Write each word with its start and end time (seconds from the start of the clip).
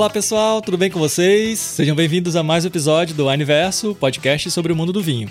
Olá 0.00 0.08
pessoal, 0.08 0.62
tudo 0.62 0.78
bem 0.78 0.90
com 0.90 0.98
vocês? 0.98 1.58
Sejam 1.58 1.94
bem-vindos 1.94 2.34
a 2.34 2.42
mais 2.42 2.64
um 2.64 2.68
episódio 2.68 3.14
do 3.14 3.28
Aniverso, 3.28 3.94
podcast 3.94 4.50
sobre 4.50 4.72
o 4.72 4.74
mundo 4.74 4.94
do 4.94 5.02
vinho. 5.02 5.28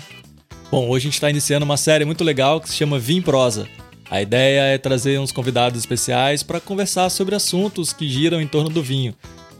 Bom, 0.70 0.88
hoje 0.88 1.02
a 1.02 1.08
gente 1.08 1.14
está 1.14 1.28
iniciando 1.28 1.64
uma 1.64 1.76
série 1.76 2.04
muito 2.04 2.22
legal 2.22 2.60
que 2.60 2.68
se 2.68 2.76
chama 2.76 2.96
Vinho 2.96 3.20
Prosa. 3.20 3.66
A 4.08 4.22
ideia 4.22 4.60
é 4.60 4.78
trazer 4.78 5.18
uns 5.18 5.32
convidados 5.32 5.76
especiais 5.76 6.44
para 6.44 6.60
conversar 6.60 7.10
sobre 7.10 7.34
assuntos 7.34 7.92
que 7.92 8.08
giram 8.08 8.40
em 8.40 8.46
torno 8.46 8.70
do 8.70 8.80
vinho, 8.80 9.12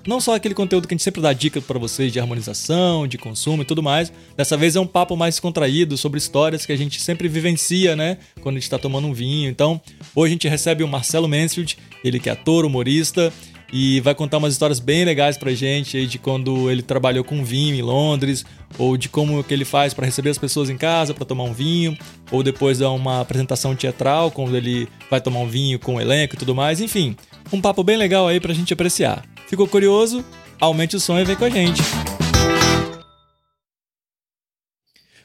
não 0.06 0.20
só 0.20 0.36
aquele 0.36 0.54
conteúdo 0.54 0.86
que 0.86 0.94
a 0.94 0.96
gente 0.96 1.02
sempre 1.02 1.20
dá 1.20 1.32
dica 1.32 1.60
para 1.60 1.76
vocês 1.76 2.12
de 2.12 2.20
harmonização, 2.20 3.04
de 3.04 3.18
consumo 3.18 3.62
e 3.62 3.64
tudo 3.64 3.82
mais. 3.82 4.12
Dessa 4.36 4.56
vez 4.56 4.76
é 4.76 4.80
um 4.80 4.86
papo 4.86 5.16
mais 5.16 5.40
contraído 5.40 5.98
sobre 5.98 6.18
histórias 6.18 6.64
que 6.64 6.72
a 6.72 6.76
gente 6.76 7.02
sempre 7.02 7.26
vivencia, 7.26 7.96
né? 7.96 8.18
Quando 8.40 8.54
a 8.54 8.58
gente 8.58 8.62
está 8.62 8.78
tomando 8.78 9.08
um 9.08 9.12
vinho. 9.12 9.50
Então, 9.50 9.80
hoje 10.14 10.30
a 10.30 10.34
gente 10.34 10.48
recebe 10.48 10.84
o 10.84 10.88
Marcelo 10.88 11.28
Mansfield, 11.28 11.76
ele 12.04 12.20
que 12.20 12.28
é 12.28 12.32
ator, 12.32 12.64
humorista 12.64 13.32
e 13.72 14.00
vai 14.00 14.14
contar 14.14 14.38
umas 14.38 14.52
histórias 14.52 14.80
bem 14.80 15.04
legais 15.04 15.36
pra 15.36 15.52
gente 15.52 15.96
aí 15.96 16.06
de 16.06 16.18
quando 16.18 16.70
ele 16.70 16.82
trabalhou 16.82 17.22
com 17.24 17.44
vinho 17.44 17.74
em 17.74 17.82
Londres, 17.82 18.44
ou 18.78 18.96
de 18.96 19.08
como 19.08 19.42
que 19.44 19.54
ele 19.54 19.64
faz 19.64 19.94
para 19.94 20.06
receber 20.06 20.30
as 20.30 20.38
pessoas 20.38 20.70
em 20.70 20.76
casa 20.76 21.14
para 21.14 21.24
tomar 21.24 21.44
um 21.44 21.52
vinho, 21.52 21.96
ou 22.30 22.42
depois 22.42 22.78
dar 22.78 22.90
uma 22.90 23.20
apresentação 23.20 23.74
teatral 23.74 24.30
quando 24.30 24.56
ele 24.56 24.88
vai 25.08 25.20
tomar 25.20 25.40
um 25.40 25.48
vinho 25.48 25.78
com 25.78 25.96
o 25.96 26.00
elenco 26.00 26.34
e 26.34 26.38
tudo 26.38 26.54
mais, 26.54 26.80
enfim, 26.80 27.16
um 27.52 27.60
papo 27.60 27.82
bem 27.82 27.96
legal 27.96 28.26
aí 28.26 28.40
pra 28.40 28.54
gente 28.54 28.72
apreciar. 28.72 29.24
Ficou 29.48 29.66
curioso? 29.66 30.24
Aumente 30.60 30.96
o 30.96 31.00
som 31.00 31.18
e 31.18 31.24
vem 31.24 31.36
com 31.36 31.44
a 31.44 31.50
gente. 31.50 31.82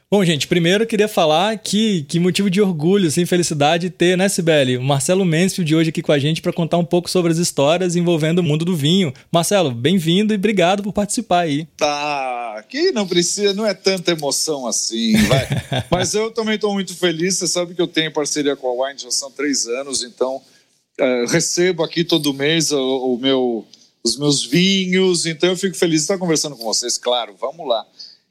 Bom, 0.10 0.24
gente, 0.24 0.48
primeiro 0.48 0.84
eu 0.84 0.88
queria 0.88 1.08
falar 1.08 1.58
que, 1.58 2.04
que 2.04 2.20
motivo 2.20 2.48
de 2.48 2.62
orgulho, 2.62 3.08
assim, 3.08 3.26
felicidade 3.26 3.90
ter, 3.90 4.16
né, 4.16 4.30
Sibeli? 4.30 4.78
O 4.78 4.84
Marcelo 4.84 5.26
Mansfield 5.26 5.76
hoje 5.76 5.90
aqui 5.90 6.00
com 6.04 6.12
a 6.12 6.20
gente 6.20 6.44
para 6.44 6.54
contar 6.54 6.78
um 6.78 6.86
pouco 6.86 7.10
sobre 7.10 7.32
as 7.32 7.40
histórias 7.40 7.96
envolvendo 7.96 8.38
o 8.38 8.44
mundo 8.44 8.64
do 8.64 8.76
vinho. 8.76 9.12
Marcelo, 9.32 9.72
bem-vindo 9.72 10.32
e 10.32 10.38
obrigado 10.38 10.84
por 10.84 10.94
participar 10.94 11.40
aí. 11.40 11.66
Tá, 11.76 12.64
que 12.70 12.92
não 12.92 13.08
precisa, 13.08 13.52
não 13.56 13.66
é 13.66 13.74
tanta 13.74 14.12
emoção 14.12 14.68
assim, 14.68 15.18
vai. 15.24 15.48
Mas 15.90 16.14
eu 16.14 16.30
também 16.30 16.54
estou 16.54 16.72
muito 16.72 16.96
feliz, 16.96 17.40
você 17.40 17.48
sabe 17.48 17.74
que 17.74 17.82
eu 17.82 17.88
tenho 17.88 18.14
parceria 18.14 18.56
com 18.56 18.68
a 18.68 18.88
Wine 18.88 19.00
já 19.00 19.10
são 19.10 19.32
três 19.32 19.66
anos, 19.66 20.04
então 20.04 20.36
uh, 21.02 21.26
recebo 21.28 21.84
aqui 21.84 22.04
todo 22.04 22.32
mês 22.32 22.72
o, 22.72 23.16
o 23.16 23.18
meu 23.18 23.66
os 24.04 24.20
meus 24.20 24.46
vinhos, 24.46 25.26
então 25.26 25.50
eu 25.50 25.58
fico 25.58 25.76
feliz 25.76 26.02
de 26.02 26.04
estar 26.04 26.20
conversando 26.20 26.56
com 26.56 26.64
vocês, 26.64 26.96
claro, 26.96 27.36
vamos 27.42 27.68
lá. 27.68 27.84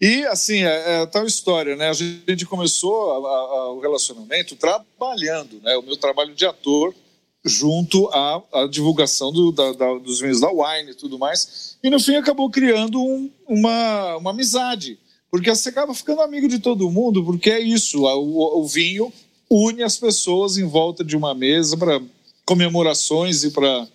E 0.04 0.22
assim, 0.26 0.62
é, 0.62 1.00
é 1.00 1.06
tal 1.06 1.24
história, 1.24 1.74
né? 1.76 1.88
A 1.88 1.94
gente 1.94 2.44
começou 2.44 3.26
a, 3.26 3.38
a, 3.38 3.72
o 3.72 3.80
relacionamento 3.80 4.54
trabalhando, 4.54 5.62
né? 5.62 5.74
O 5.78 5.82
meu 5.82 5.96
trabalho 5.96 6.34
de 6.34 6.44
ator 6.44 6.94
junto 7.42 8.08
à, 8.08 8.42
à 8.52 8.66
divulgação 8.66 9.32
do, 9.32 9.50
da, 9.50 9.72
da, 9.72 9.94
dos 9.94 10.20
vinhos 10.20 10.40
da 10.40 10.50
Wine 10.50 10.90
e 10.90 10.94
tudo 10.94 11.18
mais. 11.18 11.78
E 11.82 11.88
no 11.88 11.98
fim 11.98 12.16
acabou 12.16 12.50
criando 12.50 13.00
um, 13.00 13.30
uma, 13.48 14.16
uma 14.16 14.32
amizade, 14.32 14.98
porque 15.30 15.48
você 15.48 15.70
acaba 15.70 15.94
ficando 15.94 16.20
amigo 16.20 16.48
de 16.48 16.58
todo 16.58 16.90
mundo, 16.90 17.24
porque 17.24 17.48
é 17.48 17.60
isso, 17.60 18.02
o, 18.02 18.60
o 18.60 18.66
vinho 18.66 19.10
une 19.48 19.82
as 19.82 19.96
pessoas 19.96 20.58
em 20.58 20.66
volta 20.66 21.02
de 21.02 21.16
uma 21.16 21.34
mesa 21.34 21.78
para 21.78 21.98
comemorações 22.44 23.42
e 23.42 23.50
para 23.50 23.88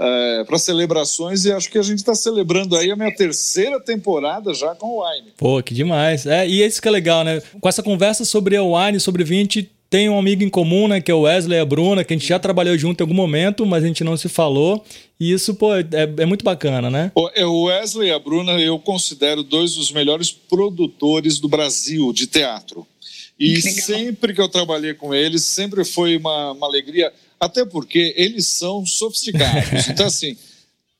é, 0.00 0.44
para 0.44 0.58
celebrações 0.58 1.44
e 1.44 1.52
acho 1.52 1.70
que 1.70 1.76
a 1.76 1.82
gente 1.82 1.98
está 1.98 2.14
celebrando 2.14 2.74
aí 2.74 2.90
a 2.90 2.96
minha 2.96 3.14
terceira 3.14 3.78
temporada 3.78 4.54
já 4.54 4.74
com 4.74 4.86
o 4.86 5.04
Wine. 5.04 5.32
Pô, 5.36 5.62
que 5.62 5.74
demais. 5.74 6.24
É, 6.24 6.48
e 6.48 6.64
isso 6.64 6.80
que 6.80 6.88
é 6.88 6.90
legal, 6.90 7.22
né? 7.22 7.42
Com 7.60 7.68
essa 7.68 7.82
conversa 7.82 8.24
sobre 8.24 8.58
o 8.58 8.74
Wine, 8.74 8.98
sobre 8.98 9.24
vinho, 9.24 9.40
a 9.40 9.42
gente 9.42 9.70
tem 9.90 10.08
um 10.08 10.18
amigo 10.18 10.44
em 10.44 10.48
comum, 10.48 10.86
né, 10.86 11.00
que 11.00 11.10
é 11.10 11.14
o 11.14 11.22
Wesley 11.22 11.58
e 11.58 11.60
a 11.60 11.64
Bruna, 11.64 12.04
que 12.04 12.14
a 12.14 12.16
gente 12.16 12.28
já 12.28 12.38
trabalhou 12.38 12.78
junto 12.78 13.00
em 13.00 13.02
algum 13.02 13.14
momento, 13.14 13.66
mas 13.66 13.82
a 13.82 13.86
gente 13.88 14.04
não 14.04 14.16
se 14.16 14.28
falou. 14.28 14.84
E 15.18 15.32
isso, 15.32 15.52
pô, 15.54 15.74
é, 15.74 15.84
é 16.18 16.24
muito 16.24 16.44
bacana, 16.44 16.88
né? 16.88 17.10
É, 17.34 17.44
o 17.44 17.64
Wesley 17.64 18.08
e 18.08 18.12
a 18.12 18.18
Bruna 18.18 18.52
eu 18.52 18.78
considero 18.78 19.42
dois 19.42 19.74
dos 19.74 19.90
melhores 19.90 20.30
produtores 20.30 21.40
do 21.40 21.48
Brasil 21.48 22.12
de 22.12 22.28
teatro. 22.28 22.86
E 23.38 23.60
sempre 23.60 24.32
que 24.32 24.40
eu 24.40 24.48
trabalhei 24.48 24.94
com 24.94 25.14
eles, 25.14 25.44
sempre 25.44 25.84
foi 25.84 26.16
uma, 26.16 26.52
uma 26.52 26.66
alegria 26.66 27.12
até 27.40 27.64
porque 27.64 28.14
eles 28.16 28.46
são 28.46 28.84
sofisticados. 28.84 29.88
Então, 29.88 30.06
assim, 30.06 30.36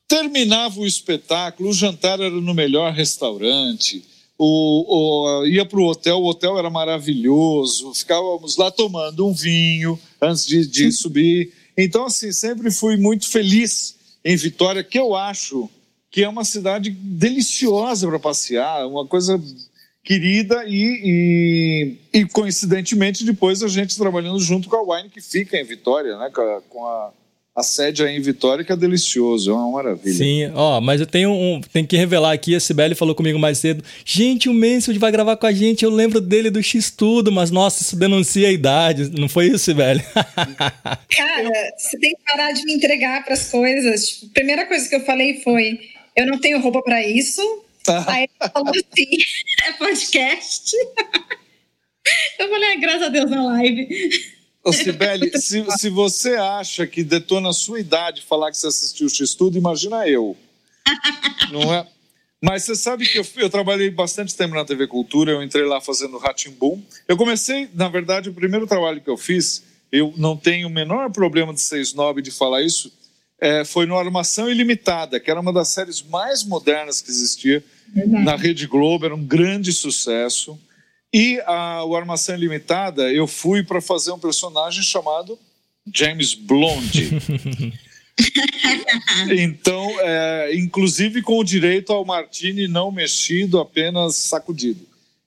terminava 0.07 0.79
o 0.79 0.87
espetáculo, 0.87 1.69
o 1.69 1.73
jantar 1.73 2.19
era 2.19 2.29
no 2.31 2.53
melhor 2.53 2.91
restaurante, 2.91 4.03
o, 4.37 5.37
o 5.39 5.45
ia 5.45 5.63
para 5.63 5.79
o 5.79 5.85
hotel, 5.85 6.17
o 6.17 6.25
hotel 6.25 6.57
era 6.57 6.69
maravilhoso, 6.69 7.93
ficávamos 7.93 8.57
lá 8.57 8.71
tomando 8.71 9.27
um 9.27 9.33
vinho 9.33 9.99
antes 10.19 10.47
de, 10.47 10.65
de 10.65 10.91
subir. 10.91 11.53
Então, 11.77 12.05
assim, 12.05 12.31
sempre 12.31 12.71
fui 12.71 12.97
muito 12.97 13.29
feliz 13.29 13.95
em 14.25 14.35
Vitória, 14.35 14.83
que 14.83 14.97
eu 14.97 15.15
acho 15.15 15.69
que 16.09 16.23
é 16.23 16.27
uma 16.27 16.43
cidade 16.43 16.89
deliciosa 16.89 18.07
para 18.07 18.19
passear, 18.19 18.85
uma 18.87 19.05
coisa 19.05 19.41
querida 20.03 20.63
e, 20.65 21.97
e, 22.13 22.19
e, 22.19 22.25
coincidentemente 22.25 23.23
depois 23.23 23.61
a 23.61 23.67
gente 23.67 23.97
trabalhando 23.97 24.39
junto 24.39 24.67
com 24.67 24.75
a 24.75 24.95
Wine 24.95 25.09
que 25.09 25.21
fica 25.21 25.57
em 25.57 25.63
Vitória, 25.63 26.17
né, 26.17 26.31
com 26.33 26.41
a, 26.41 26.61
com 26.61 26.85
a, 26.87 27.11
a 27.55 27.61
sede 27.61 28.03
aí 28.03 28.17
em 28.17 28.21
Vitória 28.21 28.65
que 28.65 28.71
é 28.71 28.75
delicioso, 28.75 29.51
é 29.51 29.53
uma 29.53 29.69
maravilha. 29.69 30.15
Sim, 30.15 30.51
ó, 30.55 30.81
mas 30.81 30.99
eu 31.01 31.05
tenho 31.05 31.31
um, 31.31 31.61
tenho 31.61 31.85
que 31.85 31.95
revelar 31.95 32.31
aqui, 32.31 32.55
a 32.55 32.59
Sibeli 32.59 32.95
falou 32.95 33.13
comigo 33.13 33.37
mais 33.37 33.59
cedo, 33.59 33.83
gente, 34.03 34.49
o 34.49 34.53
Mansfield 34.53 34.97
vai 34.97 35.11
gravar 35.11 35.37
com 35.37 35.45
a 35.45 35.51
gente, 35.51 35.85
eu 35.85 35.91
lembro 35.91 36.19
dele 36.19 36.49
do 36.49 36.63
X 36.63 36.89
Tudo, 36.89 37.31
mas 37.31 37.51
nossa, 37.51 37.83
isso 37.83 37.95
denuncia 37.95 38.47
a 38.47 38.51
idade, 38.51 39.11
não 39.11 39.29
foi 39.29 39.47
isso, 39.47 39.59
Sibeli? 39.59 40.01
Cara, 41.15 41.51
você 41.77 41.99
tem 41.99 42.15
que 42.15 42.23
parar 42.25 42.51
de 42.53 42.63
me 42.65 42.73
entregar 42.73 43.23
para 43.23 43.35
as 43.35 43.51
coisas. 43.51 44.07
Tipo, 44.07 44.25
a 44.25 44.33
primeira 44.33 44.65
coisa 44.65 44.89
que 44.89 44.95
eu 44.95 45.05
falei 45.05 45.41
foi, 45.43 45.79
eu 46.15 46.25
não 46.25 46.39
tenho 46.39 46.59
roupa 46.59 46.81
para 46.81 47.05
isso. 47.05 47.41
Aí 48.07 48.23
ele 48.23 48.51
falou 48.51 48.69
assim: 48.69 49.17
é 49.65 49.73
podcast. 49.73 50.75
Eu 52.39 52.49
falei, 52.49 52.73
ah, 52.73 52.79
graças 52.79 53.03
a 53.03 53.09
Deus 53.09 53.29
na 53.29 53.43
live. 53.45 54.09
Ô, 54.63 54.71
Sibeli, 54.71 55.31
se, 55.39 55.65
se 55.77 55.89
você 55.89 56.35
acha 56.35 56.85
que 56.85 57.03
detona 57.03 57.49
a 57.49 57.53
sua 57.53 57.79
idade 57.79 58.21
falar 58.23 58.51
que 58.51 58.57
você 58.57 58.67
assistiu 58.67 59.07
o 59.07 59.09
X-Tudo, 59.09 59.57
imagina 59.57 60.07
eu. 60.07 60.37
Não 61.51 61.73
é? 61.73 61.87
Mas 62.43 62.63
você 62.63 62.75
sabe 62.75 63.07
que 63.07 63.19
eu, 63.19 63.25
eu, 63.37 63.49
trabalhei 63.49 63.91
bastante 63.91 64.35
tempo 64.35 64.55
na 64.55 64.65
TV 64.65 64.87
Cultura, 64.87 65.31
eu 65.31 65.43
entrei 65.43 65.63
lá 65.63 65.79
fazendo 65.79 66.19
Boom. 66.57 66.81
Eu 67.07 67.15
comecei, 67.15 67.69
na 67.73 67.87
verdade, 67.87 68.29
o 68.29 68.33
primeiro 68.33 68.65
trabalho 68.65 68.99
que 68.99 69.09
eu 69.09 69.17
fiz, 69.17 69.63
eu 69.91 70.11
não 70.17 70.35
tenho 70.35 70.67
o 70.67 70.71
menor 70.71 71.11
problema 71.11 71.53
de 71.53 71.61
ser 71.61 71.81
snob 71.81 72.19
de 72.19 72.31
falar 72.31 72.63
isso, 72.63 72.91
é, 73.41 73.65
foi 73.65 73.87
no 73.87 73.97
Armação 73.97 74.49
Ilimitada, 74.49 75.19
que 75.19 75.31
era 75.31 75.39
uma 75.39 75.51
das 75.51 75.69
séries 75.69 76.03
mais 76.03 76.43
modernas 76.43 77.01
que 77.01 77.09
existia 77.09 77.63
Verdade. 77.87 78.23
na 78.23 78.35
Rede 78.35 78.67
Globo, 78.67 79.05
era 79.05 79.15
um 79.15 79.25
grande 79.25 79.73
sucesso. 79.73 80.57
E 81.11 81.41
a, 81.45 81.83
o 81.83 81.95
Armação 81.95 82.35
Ilimitada, 82.35 83.11
eu 83.11 83.25
fui 83.25 83.63
para 83.63 83.81
fazer 83.81 84.11
um 84.11 84.19
personagem 84.19 84.83
chamado 84.83 85.39
James 85.91 86.35
Blonde. 86.35 87.17
então, 89.35 89.89
é, 90.01 90.55
inclusive 90.55 91.23
com 91.23 91.39
o 91.39 91.43
direito 91.43 91.91
ao 91.91 92.05
martini 92.05 92.67
não 92.67 92.91
mexido, 92.91 93.59
apenas 93.59 94.17
sacudido. 94.17 94.85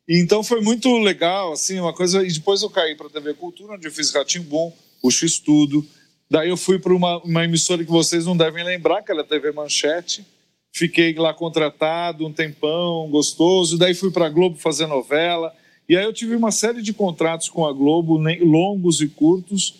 Então 0.08 0.44
foi 0.44 0.60
muito 0.60 0.96
legal, 0.98 1.52
assim, 1.52 1.80
uma 1.80 1.92
coisa. 1.92 2.24
E 2.24 2.30
depois 2.30 2.62
eu 2.62 2.70
caí 2.70 2.94
para 2.94 3.08
a 3.08 3.10
TV 3.10 3.34
Cultura, 3.34 3.74
onde 3.74 3.88
eu 3.88 3.92
fiz 3.92 4.12
Ratinho 4.12 4.44
Bom, 4.44 4.72
o 5.02 5.10
X-Tudo, 5.10 5.84
Daí 6.34 6.48
eu 6.48 6.56
fui 6.56 6.80
para 6.80 6.92
uma, 6.92 7.18
uma 7.18 7.44
emissora 7.44 7.84
que 7.84 7.90
vocês 7.92 8.26
não 8.26 8.36
devem 8.36 8.64
lembrar, 8.64 9.02
que 9.02 9.12
era 9.12 9.20
a 9.20 9.24
TV 9.24 9.52
Manchete. 9.52 10.26
Fiquei 10.72 11.14
lá 11.14 11.32
contratado 11.32 12.26
um 12.26 12.32
tempão, 12.32 13.08
gostoso. 13.08 13.78
Daí 13.78 13.94
fui 13.94 14.10
para 14.10 14.26
a 14.26 14.28
Globo 14.28 14.56
fazer 14.56 14.88
novela. 14.88 15.54
E 15.88 15.96
aí 15.96 16.02
eu 16.02 16.12
tive 16.12 16.34
uma 16.34 16.50
série 16.50 16.82
de 16.82 16.92
contratos 16.92 17.48
com 17.48 17.64
a 17.64 17.72
Globo, 17.72 18.20
longos 18.40 19.00
e 19.00 19.06
curtos. 19.06 19.76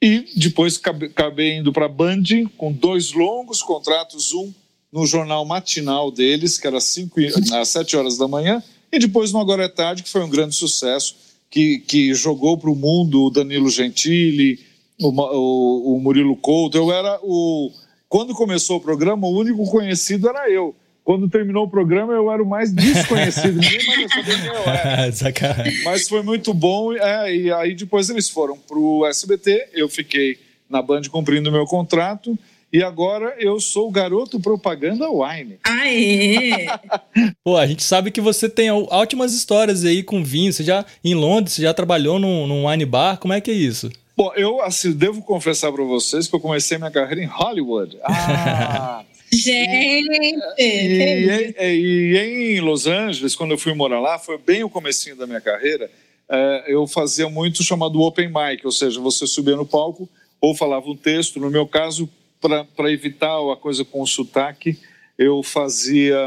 E 0.00 0.24
depois 0.36 0.80
acabei 0.82 1.58
indo 1.58 1.70
para 1.70 1.84
a 1.84 1.90
Band 1.90 2.22
com 2.56 2.72
dois 2.72 3.12
longos 3.12 3.62
contratos, 3.62 4.32
um 4.32 4.54
no 4.90 5.04
jornal 5.04 5.44
matinal 5.44 6.10
deles, 6.10 6.56
que 6.56 6.66
era 6.66 6.80
cinco, 6.80 7.20
às 7.52 7.68
sete 7.68 7.94
horas 7.94 8.16
da 8.16 8.26
manhã, 8.26 8.64
e 8.90 8.98
depois 8.98 9.32
no 9.32 9.38
Agora 9.38 9.64
é 9.64 9.68
Tarde, 9.68 10.02
que 10.02 10.08
foi 10.08 10.24
um 10.24 10.30
grande 10.30 10.54
sucesso, 10.54 11.14
que, 11.50 11.80
que 11.80 12.14
jogou 12.14 12.56
para 12.56 12.70
o 12.70 12.74
mundo 12.74 13.26
o 13.26 13.30
Danilo 13.30 13.68
Gentili, 13.68 14.69
o, 15.00 15.08
o, 15.08 15.96
o 15.96 16.00
Murilo 16.00 16.36
Couto. 16.36 16.76
Eu 16.76 16.92
era 16.92 17.18
o. 17.22 17.70
Quando 18.08 18.34
começou 18.34 18.78
o 18.78 18.80
programa, 18.80 19.26
o 19.26 19.38
único 19.38 19.64
conhecido 19.70 20.28
era 20.28 20.50
eu. 20.50 20.74
Quando 21.02 21.28
terminou 21.28 21.64
o 21.64 21.70
programa, 21.70 22.12
eu 22.12 22.30
era 22.30 22.42
o 22.42 22.46
mais 22.46 22.72
desconhecido. 22.72 23.58
Ninguém 23.60 23.86
mais 23.86 24.12
sabia 24.12 24.38
quem 24.38 24.46
eu 24.46 24.62
era. 24.64 25.72
Mas 25.84 26.08
foi 26.08 26.22
muito 26.22 26.52
bom. 26.52 26.92
É, 26.92 27.34
e 27.34 27.52
aí 27.52 27.74
depois 27.74 28.10
eles 28.10 28.28
foram 28.28 28.56
para 28.56 28.78
o 28.78 29.06
SBT. 29.06 29.70
Eu 29.72 29.88
fiquei 29.88 30.38
na 30.68 30.80
Band 30.82 31.02
cumprindo 31.10 31.50
meu 31.50 31.64
contrato. 31.64 32.38
E 32.72 32.84
agora 32.84 33.34
eu 33.40 33.58
sou 33.58 33.88
o 33.88 33.90
garoto 33.90 34.38
propaganda 34.38 35.10
Wine. 35.10 35.58
Aê! 35.64 36.66
Pô, 37.42 37.56
a 37.56 37.66
gente 37.66 37.82
sabe 37.82 38.12
que 38.12 38.20
você 38.20 38.48
tem 38.48 38.70
ótimas 38.70 39.34
histórias 39.34 39.84
aí 39.84 40.04
com 40.04 40.22
vinho. 40.22 40.52
Você 40.52 40.62
já, 40.62 40.86
em 41.02 41.14
Londres, 41.14 41.54
você 41.54 41.62
já 41.62 41.74
trabalhou 41.74 42.20
num, 42.20 42.46
num 42.46 42.68
wine 42.68 42.84
bar. 42.84 43.16
Como 43.16 43.34
é 43.34 43.40
que 43.40 43.50
é 43.50 43.54
isso? 43.54 43.90
Bom, 44.20 44.34
eu 44.36 44.60
assim, 44.60 44.92
devo 44.92 45.22
confessar 45.22 45.72
para 45.72 45.82
vocês 45.82 46.28
que 46.28 46.34
eu 46.34 46.40
comecei 46.40 46.76
minha 46.76 46.90
carreira 46.90 47.22
em 47.22 47.26
Hollywood. 47.26 47.98
Ah, 48.04 49.02
Gente! 49.32 50.36
E, 50.58 51.54
e, 51.58 52.12
e, 52.12 52.58
em 52.58 52.60
Los 52.60 52.86
Angeles, 52.86 53.34
quando 53.34 53.52
eu 53.52 53.58
fui 53.58 53.72
morar 53.72 53.98
lá, 53.98 54.18
foi 54.18 54.36
bem 54.36 54.62
o 54.62 54.68
comecinho 54.68 55.16
da 55.16 55.26
minha 55.26 55.40
carreira, 55.40 55.90
é, 56.28 56.64
eu 56.66 56.86
fazia 56.86 57.30
muito 57.30 57.62
chamado 57.62 57.98
open 58.02 58.28
mic, 58.28 58.62
ou 58.66 58.72
seja, 58.72 59.00
você 59.00 59.26
subia 59.26 59.56
no 59.56 59.64
palco 59.64 60.06
ou 60.38 60.54
falava 60.54 60.90
um 60.90 60.96
texto. 60.96 61.40
No 61.40 61.48
meu 61.48 61.66
caso, 61.66 62.06
para 62.40 62.92
evitar 62.92 63.38
a 63.50 63.56
coisa 63.56 63.86
com 63.86 64.02
o 64.02 64.06
sotaque, 64.06 64.78
eu 65.16 65.42
fazia 65.42 66.18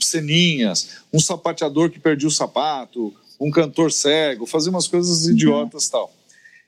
ceninhas, 0.00 1.02
um 1.12 1.20
sapateador 1.20 1.90
que 1.90 2.00
perdia 2.00 2.28
o 2.28 2.30
sapato, 2.30 3.12
um 3.38 3.50
cantor 3.50 3.92
cego, 3.92 4.46
fazia 4.46 4.70
umas 4.70 4.88
coisas 4.88 5.26
uhum. 5.26 5.32
idiotas 5.32 5.86
uhum. 5.86 5.90
tal. 5.90 6.21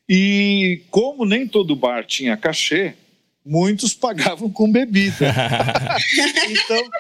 E 0.09 0.83
como 0.91 1.25
nem 1.25 1.47
todo 1.47 1.77
bar 1.77 2.05
tinha 2.05 2.37
cachê, 2.37 2.95
muitos 3.45 3.93
pagavam 3.95 4.51
com 4.51 4.71
bebida. 4.71 5.35
então, 6.49 6.91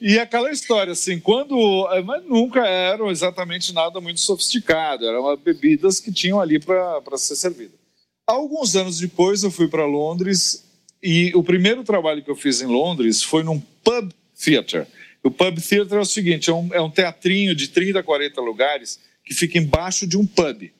e 0.00 0.18
aquela 0.18 0.50
história, 0.50 0.92
assim, 0.92 1.18
quando. 1.18 1.88
Eh, 1.92 2.02
mas 2.02 2.24
nunca 2.24 2.66
eram 2.66 3.10
exatamente 3.10 3.72
nada 3.72 4.00
muito 4.00 4.20
sofisticado, 4.20 5.06
eram 5.06 5.36
bebidas 5.36 6.00
que 6.00 6.12
tinham 6.12 6.40
ali 6.40 6.58
para 6.58 7.16
ser 7.16 7.36
servidas. 7.36 7.78
Alguns 8.26 8.74
anos 8.74 8.98
depois, 8.98 9.42
eu 9.42 9.50
fui 9.50 9.68
para 9.68 9.84
Londres 9.84 10.64
e 11.02 11.30
o 11.34 11.42
primeiro 11.42 11.84
trabalho 11.84 12.22
que 12.22 12.30
eu 12.30 12.36
fiz 12.36 12.62
em 12.62 12.66
Londres 12.66 13.22
foi 13.22 13.42
num 13.42 13.60
pub 13.60 14.10
theater. 14.42 14.86
O 15.22 15.30
pub 15.30 15.58
theater 15.58 15.98
é 15.98 16.00
o 16.00 16.04
seguinte: 16.04 16.50
é 16.50 16.54
um, 16.54 16.72
é 16.72 16.80
um 16.80 16.90
teatrinho 16.90 17.54
de 17.54 17.68
30, 17.68 18.02
40 18.02 18.40
lugares 18.40 19.00
que 19.24 19.34
fica 19.34 19.58
embaixo 19.58 20.06
de 20.06 20.16
um 20.16 20.26
pub. 20.26 20.70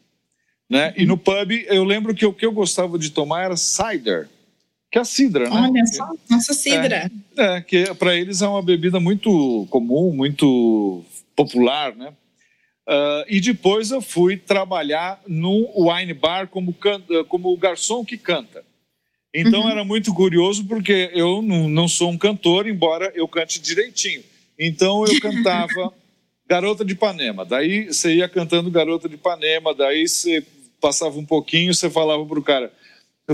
Né? 0.69 0.89
Uhum. 0.89 0.95
E 1.03 1.07
no 1.07 1.19
pub, 1.19 1.51
eu 1.69 1.85
lembro 1.85 2.15
que 2.15 2.27
o 2.27 2.33
que 2.33 2.47
eu 2.47 2.53
gostava 2.53 2.99
de 2.99 3.11
tomar 3.11 3.45
era 3.45 3.57
cider 3.57 4.29
que 4.95 4.99
é 4.99 5.01
a 5.01 5.05
cidra, 5.05 5.51
né? 5.51 5.57
Olha 5.57 5.87
só, 5.87 6.09
nossa 6.31 6.55
cidra. 6.55 7.11
É, 7.37 7.57
é 7.57 7.61
que 7.61 7.93
para 7.95 8.15
eles 8.15 8.43
é 8.43 8.47
uma 8.47 8.63
bebida 8.63 9.01
muito 9.01 9.67
comum, 9.69 10.13
muito 10.15 11.05
popular, 11.35 11.97
né? 11.97 12.13
Uh, 12.87 13.27
e 13.27 13.41
depois 13.41 13.91
eu 13.91 14.01
fui 14.01 14.37
trabalhar 14.37 15.21
num 15.27 15.67
wine 15.75 16.15
bar 16.15 16.47
como, 16.47 16.73
como 17.27 17.57
garçom 17.57 18.05
que 18.05 18.17
canta. 18.17 18.63
Então 19.35 19.63
uhum. 19.63 19.71
era 19.71 19.85
muito 19.85 20.15
curioso 20.15 20.65
porque 20.65 21.11
eu 21.13 21.43
não, 21.43 21.69
não 21.69 21.89
sou 21.89 22.13
um 22.13 22.17
cantor, 22.17 22.69
embora 22.69 23.11
eu 23.17 23.27
cante 23.27 23.61
direitinho. 23.61 24.23
Então 24.57 25.05
eu 25.05 25.21
cantava 25.21 25.93
Garota 26.47 26.85
de 26.85 26.93
Ipanema. 26.93 27.45
Daí 27.45 27.87
você 27.87 28.15
ia 28.15 28.29
cantando 28.29 28.71
Garota 28.71 29.09
de 29.09 29.17
Ipanema, 29.17 29.75
daí 29.75 30.07
você 30.07 30.41
passava 30.85 31.19
um 31.19 31.25
pouquinho, 31.25 31.73
você 31.73 31.89
falava 31.89 32.27
para 32.27 32.39
o 32.39 32.43
cara 32.43 32.71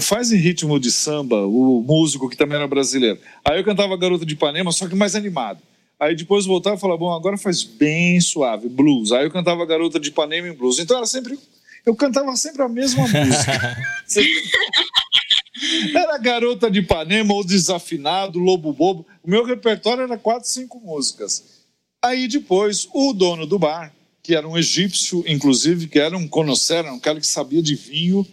faz 0.00 0.30
em 0.30 0.36
ritmo 0.36 0.78
de 0.78 0.92
samba, 0.92 1.44
o 1.46 1.82
músico 1.82 2.28
que 2.28 2.36
também 2.36 2.56
era 2.56 2.68
brasileiro. 2.68 3.18
Aí 3.44 3.58
eu 3.58 3.64
cantava 3.64 3.96
Garota 3.96 4.24
de 4.24 4.34
Ipanema, 4.34 4.70
só 4.70 4.86
que 4.86 4.94
mais 4.94 5.16
animado. 5.16 5.60
Aí 5.98 6.14
depois 6.14 6.46
voltava 6.46 6.76
e 6.76 6.78
falava, 6.78 6.98
bom, 6.98 7.12
agora 7.12 7.36
faz 7.36 7.64
bem 7.64 8.20
suave, 8.20 8.68
blues. 8.68 9.10
Aí 9.10 9.24
eu 9.24 9.32
cantava 9.32 9.66
Garota 9.66 9.98
de 9.98 10.10
Ipanema 10.10 10.46
em 10.46 10.52
blues. 10.52 10.78
Então 10.78 10.96
era 10.96 11.06
sempre, 11.06 11.36
eu 11.84 11.96
cantava 11.96 12.36
sempre 12.36 12.62
a 12.62 12.68
mesma 12.68 13.02
música. 13.02 13.76
era 15.98 16.16
Garota 16.18 16.70
de 16.70 16.78
Ipanema 16.78 17.34
ou 17.34 17.44
Desafinado, 17.44 18.38
Lobo 18.38 18.72
Bobo. 18.72 19.04
O 19.24 19.28
meu 19.28 19.44
repertório 19.44 20.04
era 20.04 20.16
quatro, 20.16 20.48
cinco 20.48 20.78
músicas. 20.78 21.64
Aí 22.00 22.28
depois 22.28 22.88
o 22.94 23.12
dono 23.12 23.44
do 23.44 23.58
bar, 23.58 23.92
que 24.30 24.36
era 24.36 24.46
um 24.46 24.56
egípcio, 24.56 25.24
inclusive, 25.26 25.88
que 25.88 25.98
era 25.98 26.16
um 26.16 26.28
conhecer, 26.28 26.84
um 26.84 27.00
cara 27.00 27.18
que 27.18 27.26
sabia 27.26 27.60
de 27.60 27.74
vinho, 27.74 28.24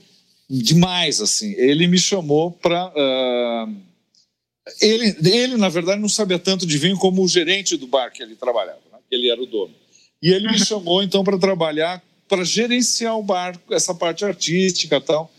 demais, 0.47 1.19
assim. 1.19 1.53
Ele 1.53 1.87
me 1.87 1.97
chamou 1.97 2.51
para... 2.51 2.89
Uh... 2.89 3.75
Ele, 4.79 5.15
ele, 5.27 5.57
na 5.57 5.69
verdade, 5.69 5.99
não 5.99 6.07
sabia 6.07 6.37
tanto 6.37 6.67
de 6.67 6.77
vinho 6.77 6.95
como 6.97 7.23
o 7.23 7.27
gerente 7.27 7.75
do 7.75 7.87
bar 7.87 8.11
que 8.11 8.21
ele 8.21 8.35
trabalhava, 8.35 8.79
né? 8.91 8.99
ele 9.09 9.27
era 9.27 9.41
o 9.41 9.47
dono. 9.47 9.73
E 10.21 10.29
ele 10.29 10.51
me 10.51 10.59
chamou, 10.63 11.01
então, 11.01 11.23
para 11.23 11.39
trabalhar, 11.39 12.03
para 12.29 12.43
gerenciar 12.43 13.17
o 13.17 13.23
bar, 13.23 13.59
essa 13.71 13.95
parte 13.95 14.23
artística 14.23 14.97
e 14.97 15.01
tal. 15.01 15.31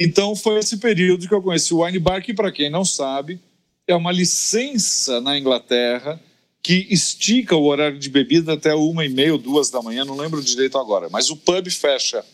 Então, 0.00 0.34
foi 0.34 0.60
esse 0.60 0.78
período 0.78 1.28
que 1.28 1.34
eu 1.34 1.42
conheci 1.42 1.74
o 1.74 1.84
Wine 1.84 1.98
Bar, 1.98 2.22
que, 2.22 2.32
para 2.32 2.50
quem 2.50 2.70
não 2.70 2.86
sabe, 2.86 3.38
é 3.86 3.94
uma 3.94 4.12
licença 4.12 5.20
na 5.20 5.36
Inglaterra 5.36 6.18
que 6.66 6.84
estica 6.90 7.54
o 7.54 7.64
horário 7.66 7.96
de 7.96 8.10
bebida 8.10 8.54
até 8.54 8.74
uma 8.74 9.04
e 9.04 9.08
meia, 9.08 9.38
duas 9.38 9.70
da 9.70 9.80
manhã, 9.80 10.04
não 10.04 10.16
lembro 10.16 10.42
direito 10.42 10.76
agora. 10.76 11.08
Mas 11.08 11.30
o 11.30 11.36
pub 11.36 11.70
fecha 11.70 12.24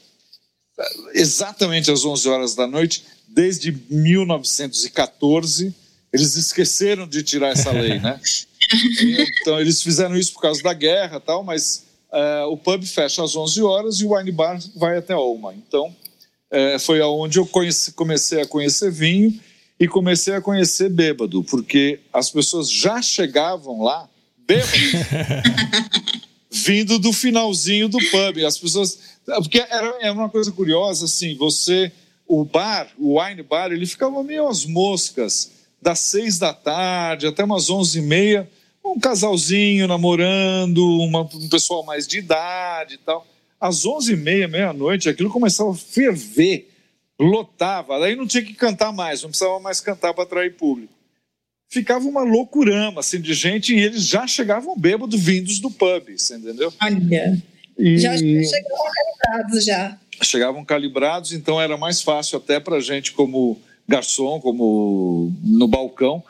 exatamente 1.13 1.91
às 1.91 2.03
11 2.03 2.29
horas 2.31 2.55
da 2.55 2.67
noite, 2.67 3.05
desde 3.29 3.71
1914. 3.91 5.75
Eles 6.11 6.35
esqueceram 6.35 7.07
de 7.07 7.23
tirar 7.23 7.51
essa 7.51 7.71
lei, 7.73 8.01
né? 8.01 8.19
Então, 9.43 9.61
eles 9.61 9.83
fizeram 9.83 10.17
isso 10.17 10.33
por 10.33 10.41
causa 10.41 10.63
da 10.63 10.73
guerra 10.73 11.21
tal, 11.21 11.45
mas 11.45 11.85
uh, 12.11 12.47
o 12.47 12.57
pub 12.57 12.83
fecha 12.85 13.23
às 13.23 13.37
11 13.37 13.61
horas 13.63 13.97
e 13.97 14.07
o 14.07 14.17
wine 14.17 14.33
bar 14.33 14.59
vai 14.77 14.97
até 14.97 15.15
uma. 15.15 15.53
Então, 15.53 15.95
uh, 16.51 16.79
foi 16.79 17.03
aonde 17.03 17.39
eu 17.39 17.45
conheci, 17.45 17.93
comecei 17.93 18.41
a 18.41 18.47
conhecer 18.47 18.91
vinho 18.91 19.39
e 19.79 19.87
comecei 19.87 20.33
a 20.35 20.41
conhecer 20.41 20.89
bêbado, 20.89 21.45
porque 21.45 22.01
as 22.11 22.31
pessoas 22.31 22.71
já 22.71 23.03
chegavam 23.03 23.83
lá 23.83 24.09
bêbados, 24.47 24.93
vindo 26.51 26.99
do 26.99 27.13
finalzinho 27.13 27.89
do 27.89 27.99
pub. 27.99 28.45
As 28.45 28.59
pessoas 28.59 29.13
porque 29.25 29.59
era, 29.59 29.97
era 30.01 30.13
uma 30.13 30.29
coisa 30.29 30.51
curiosa, 30.51 31.05
assim, 31.05 31.37
você, 31.37 31.93
o 32.27 32.45
bar, 32.45 32.89
o 32.99 33.21
wine 33.21 33.43
bar, 33.43 33.71
ele 33.71 33.87
ficava 33.87 34.23
meio 34.23 34.49
às 34.49 34.65
moscas, 34.65 35.53
das 35.81 36.01
seis 36.01 36.39
da 36.39 36.53
tarde 36.53 37.27
até 37.27 37.45
umas 37.45 37.71
onze 37.71 37.99
e 37.99 38.03
meia, 38.03 38.51
um 38.85 38.99
casalzinho 38.99 39.87
namorando, 39.87 40.85
uma, 41.01 41.23
um 41.23 41.49
pessoal 41.49 41.85
mais 41.85 42.07
de 42.07 42.19
idade 42.19 42.95
e 42.95 42.99
tal. 42.99 43.27
Às 43.61 43.87
onze 43.87 44.15
e 44.15 44.17
meia, 44.17 44.49
meia-noite, 44.49 45.09
aquilo 45.09 45.31
começava 45.31 45.71
a 45.71 45.75
ferver, 45.75 46.69
lotava, 47.19 48.01
daí 48.01 48.17
não 48.17 48.27
tinha 48.27 48.43
que 48.43 48.55
cantar 48.55 48.93
mais, 48.93 49.23
não 49.23 49.31
precisava 49.31 49.61
mais 49.61 49.81
cantar 49.81 50.13
para 50.13 50.25
atrair 50.25 50.57
público. 50.57 50.93
Ficava 51.73 52.07
uma 52.07 52.23
loucurama, 52.23 53.01
assim, 53.01 53.19
de 53.19 53.33
gente, 53.33 53.75
e 53.75 53.81
eles 53.81 54.07
já 54.07 54.27
chegavam 54.27 54.77
bêbados 54.77 55.19
vindos 55.19 55.59
do 55.59 55.71
pub, 55.71 56.07
você 56.15 56.37
entendeu? 56.37 56.71
Olha... 56.83 57.43
E... 57.79 57.97
Já 57.97 58.15
chegavam 58.15 58.93
calibrados 58.93 59.65
já. 59.65 59.99
Chegavam 60.23 60.65
calibrados, 60.67 61.33
então 61.33 61.59
era 61.59 61.79
mais 61.79 62.03
fácil 62.03 62.37
até 62.37 62.61
para 62.61 62.79
gente 62.79 63.13
como 63.13 63.59
garçom, 63.89 64.39
como 64.39 65.33
no 65.43 65.67
balcão, 65.67 66.23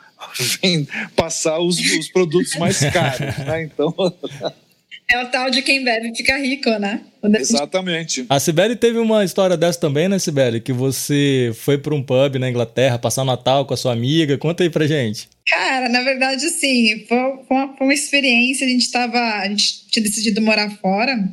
passar 1.13 1.59
os, 1.59 1.77
os 1.77 2.07
produtos 2.07 2.55
mais 2.55 2.79
caros, 2.79 3.37
né? 3.39 3.63
Então 3.63 3.93
É 5.09 5.21
o 5.21 5.29
tal 5.29 5.49
de 5.49 5.61
quem 5.61 5.83
bebe 5.83 6.15
fica 6.15 6.37
rico, 6.37 6.69
né? 6.71 7.01
Exatamente. 7.39 8.25
A 8.29 8.39
Sibeli 8.39 8.75
teve 8.75 8.97
uma 8.97 9.23
história 9.23 9.55
dessa 9.55 9.79
também, 9.79 10.09
né, 10.09 10.19
Sibeli? 10.19 10.59
Que 10.59 10.73
você 10.73 11.51
foi 11.55 11.77
para 11.77 11.93
um 11.93 12.03
pub 12.03 12.35
na 12.35 12.49
Inglaterra 12.49 12.99
passar 12.99 13.23
Natal 13.23 13.65
com 13.65 13.73
a 13.73 13.77
sua 13.77 13.93
amiga. 13.93 14.37
Conta 14.37 14.63
aí 14.63 14.69
pra 14.69 14.87
gente. 14.87 15.29
Cara, 15.47 15.89
na 15.89 16.01
verdade, 16.01 16.45
assim, 16.45 17.05
foi 17.07 17.17
uma, 17.49 17.77
foi 17.77 17.87
uma 17.87 17.93
experiência. 17.93 18.65
A 18.65 18.69
gente 18.69 18.91
tava. 18.91 19.19
A 19.19 19.47
gente 19.47 19.87
tinha 19.89 20.03
decidido 20.03 20.41
morar 20.41 20.69
fora. 20.77 21.29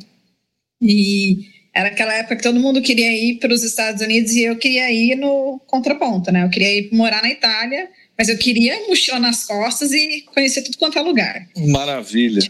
E 0.81 1.45
era 1.73 1.89
aquela 1.89 2.13
época 2.13 2.35
que 2.35 2.43
todo 2.43 2.59
mundo 2.59 2.81
queria 2.81 3.11
ir 3.11 3.39
para 3.39 3.53
os 3.53 3.63
Estados 3.63 4.01
Unidos 4.01 4.31
e 4.33 4.43
eu 4.43 4.57
queria 4.57 4.91
ir 4.91 5.15
no 5.15 5.59
contraponto, 5.67 6.31
né? 6.31 6.43
Eu 6.43 6.49
queria 6.49 6.79
ir 6.79 6.89
morar 6.91 7.21
na 7.21 7.29
Itália, 7.29 7.87
mas 8.17 8.27
eu 8.29 8.37
queria 8.37 8.87
mochila 8.87 9.19
nas 9.19 9.45
costas 9.45 9.91
e 9.91 10.21
conhecer 10.33 10.63
tudo 10.63 10.77
quanto 10.77 10.99
é 10.99 11.01
lugar. 11.01 11.47
Maravilha. 11.57 12.41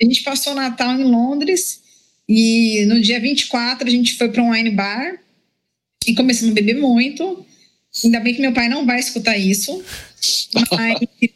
A 0.00 0.04
gente 0.04 0.22
passou 0.22 0.52
o 0.52 0.56
Natal 0.56 0.98
em 0.98 1.04
Londres 1.04 1.80
e 2.28 2.84
no 2.86 3.00
dia 3.00 3.20
24 3.20 3.86
a 3.86 3.90
gente 3.90 4.14
foi 4.16 4.28
para 4.28 4.42
um 4.42 4.52
wine 4.52 4.70
bar 4.70 5.18
e 6.06 6.14
começamos 6.14 6.52
a 6.52 6.54
beber 6.54 6.76
muito. 6.76 7.44
Ainda 8.04 8.20
bem 8.20 8.34
que 8.34 8.40
meu 8.40 8.52
pai 8.52 8.68
não 8.68 8.84
vai 8.84 9.00
escutar 9.00 9.36
isso. 9.36 9.82
Mas... 10.70 10.98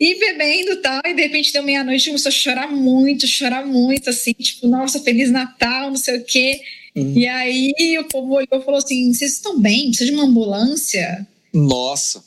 e 0.00 0.18
bebendo 0.18 0.80
tal, 0.80 1.00
e 1.06 1.14
de 1.14 1.22
repente 1.22 1.52
deu 1.52 1.62
meia-noite 1.62 2.06
começou 2.06 2.30
a 2.30 2.32
chorar 2.32 2.66
muito, 2.68 3.26
chorar 3.26 3.64
muito, 3.64 4.10
assim, 4.10 4.32
tipo, 4.32 4.66
nossa, 4.66 5.00
Feliz 5.00 5.30
Natal, 5.30 5.90
não 5.90 5.96
sei 5.96 6.18
o 6.18 6.24
quê. 6.24 6.60
Uhum. 6.96 7.14
E 7.16 7.26
aí 7.26 7.98
o 7.98 8.04
povo 8.04 8.34
olhou 8.34 8.60
e 8.60 8.64
falou 8.64 8.78
assim: 8.78 9.12
vocês 9.12 9.34
estão 9.34 9.60
bem? 9.60 9.88
Precisa 9.88 10.10
de 10.10 10.16
uma 10.16 10.24
ambulância? 10.24 11.26
Nossa. 11.52 12.24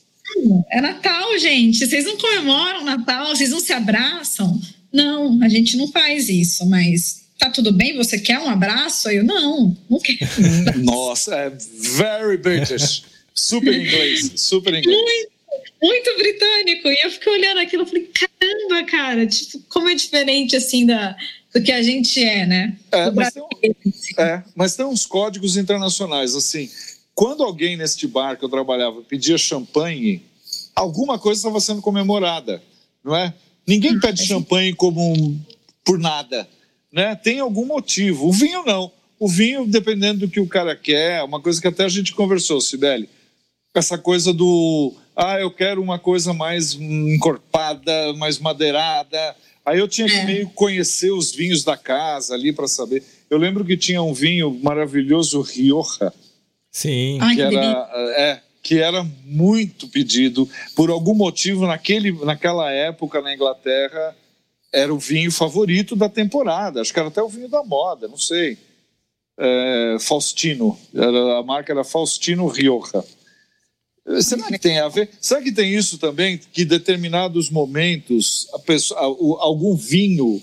É 0.72 0.82
Natal, 0.82 1.38
gente. 1.38 1.86
Vocês 1.86 2.06
não 2.06 2.18
comemoram 2.18 2.84
Natal, 2.84 3.36
vocês 3.36 3.52
não 3.52 3.60
se 3.60 3.74
abraçam. 3.74 4.60
Não, 4.96 5.44
a 5.44 5.50
gente 5.50 5.76
não 5.76 5.90
faz 5.90 6.30
isso, 6.30 6.66
mas 6.66 7.26
tá 7.38 7.50
tudo 7.50 7.74
bem? 7.74 7.98
Você 7.98 8.18
quer 8.18 8.40
um 8.40 8.50
abraço? 8.50 9.10
Eu, 9.10 9.26
não, 9.26 9.76
não 9.90 10.00
quero. 10.00 10.20
Nossa, 10.80 11.36
é 11.36 11.50
very 11.50 12.38
British. 12.38 13.04
Super 13.34 13.74
inglês, 13.74 14.32
super 14.38 14.74
inglês. 14.74 14.96
Muito, 15.02 15.32
muito 15.84 16.18
britânico. 16.18 16.88
E 16.88 16.98
eu 17.04 17.12
fiquei 17.12 17.34
olhando 17.34 17.60
aquilo 17.60 17.84
e 17.84 17.86
falei, 17.86 18.10
caramba, 18.14 18.90
cara, 18.90 19.28
tipo, 19.28 19.60
como 19.68 19.90
é 19.90 19.96
diferente, 19.96 20.56
assim, 20.56 20.86
da, 20.86 21.18
do 21.54 21.62
que 21.62 21.74
a 21.74 21.84
gente 21.84 22.24
é, 22.24 22.46
né? 22.46 22.78
É 22.90 23.12
mas, 23.12 23.34
tem, 23.34 23.76
é, 24.18 24.44
mas 24.56 24.76
tem 24.78 24.86
uns 24.86 25.06
códigos 25.06 25.58
internacionais, 25.58 26.34
assim, 26.34 26.70
quando 27.14 27.44
alguém 27.44 27.76
neste 27.76 28.08
bar 28.08 28.38
que 28.38 28.46
eu 28.46 28.50
trabalhava 28.50 29.02
pedia 29.02 29.38
champanhe, 29.38 30.22
alguma 30.74 31.20
coisa 31.20 31.40
estava 31.40 31.60
sendo 31.60 31.82
comemorada, 31.82 32.64
não 33.04 33.14
é? 33.14 33.34
Ninguém 33.68 34.00
pede 34.00 34.26
champanhe 34.26 34.74
como 34.74 35.14
um, 35.14 35.40
por 35.84 35.98
nada, 35.98 36.48
né? 36.92 37.16
Tem 37.16 37.40
algum 37.40 37.66
motivo. 37.66 38.28
O 38.28 38.32
vinho 38.32 38.64
não. 38.66 38.92
O 39.20 39.28
vinho, 39.28 39.66
dependendo 39.66 40.22
do 40.22 40.30
que 40.30 40.40
o 40.40 40.48
cara 40.48 40.76
quer, 40.76 41.24
uma 41.24 41.42
coisa 41.42 41.62
que 41.62 41.68
até 41.68 41.86
a 41.86 41.90
gente 41.90 42.14
conversou, 42.14 42.60
Sibeli, 42.62 43.10
essa 43.74 43.98
coisa 43.98 44.34
do 44.34 44.94
ah, 45.16 45.40
eu 45.40 45.50
quero 45.50 45.82
uma 45.82 45.98
coisa 45.98 46.34
mais 46.34 46.74
encorpada, 46.74 48.14
mais 48.14 48.38
madeirada. 48.38 49.36
Aí 49.66 49.80
eu 49.80 49.88
tinha 49.88 50.08
que 50.08 50.16
é. 50.16 50.26
meio 50.26 50.50
conhecer 50.50 51.12
os 51.12 51.32
vinhos 51.34 51.64
da 51.64 51.78
casa 51.78 52.34
ali 52.34 52.52
para 52.52 52.68
saber. 52.68 53.02
Eu 53.30 53.38
lembro 53.38 53.64
que 53.64 53.78
tinha 53.78 54.02
um 54.02 54.14
vinho 54.14 54.60
maravilhoso, 54.62 55.42
Rioja. 55.42 56.14
Sim. 56.72 57.18
Que, 57.20 57.42
Ai, 57.42 57.42
era, 57.42 57.90
é, 58.18 58.42
que 58.66 58.80
era 58.80 59.04
muito 59.24 59.88
pedido. 59.88 60.50
Por 60.76 60.90
algum 60.90 61.14
motivo, 61.14 61.68
naquele, 61.68 62.12
naquela 62.26 62.72
época 62.72 63.22
na 63.22 63.32
Inglaterra, 63.32 64.16
era 64.74 64.92
o 64.92 64.98
vinho 64.98 65.32
favorito 65.32 65.96
da 65.96 66.10
temporada. 66.10 66.82
Acho 66.82 66.92
que 66.92 67.00
era 67.00 67.10
até 67.10 67.22
o 67.22 67.30
vinho 67.30 67.48
da 67.48 67.64
moda, 67.64 68.08
não 68.08 68.18
sei. 68.18 68.58
É, 69.38 69.98
Faustino. 70.00 70.76
Era, 70.96 71.38
a 71.38 71.44
marca 71.44 71.72
era 71.72 71.84
Faustino 71.84 72.48
Rioja. 72.48 73.06
Será 74.22 74.48
que 74.48 74.58
tem 74.58 74.80
a 74.80 74.88
ver? 74.88 75.12
Será 75.22 75.44
que 75.44 75.52
tem 75.52 75.72
isso 75.72 76.00
também? 76.00 76.40
Que 76.52 76.64
em 76.64 76.66
determinados 76.66 77.52
momentos 77.52 78.48
pessoa, 78.66 79.00
algum 79.00 79.76
vinho 79.76 80.42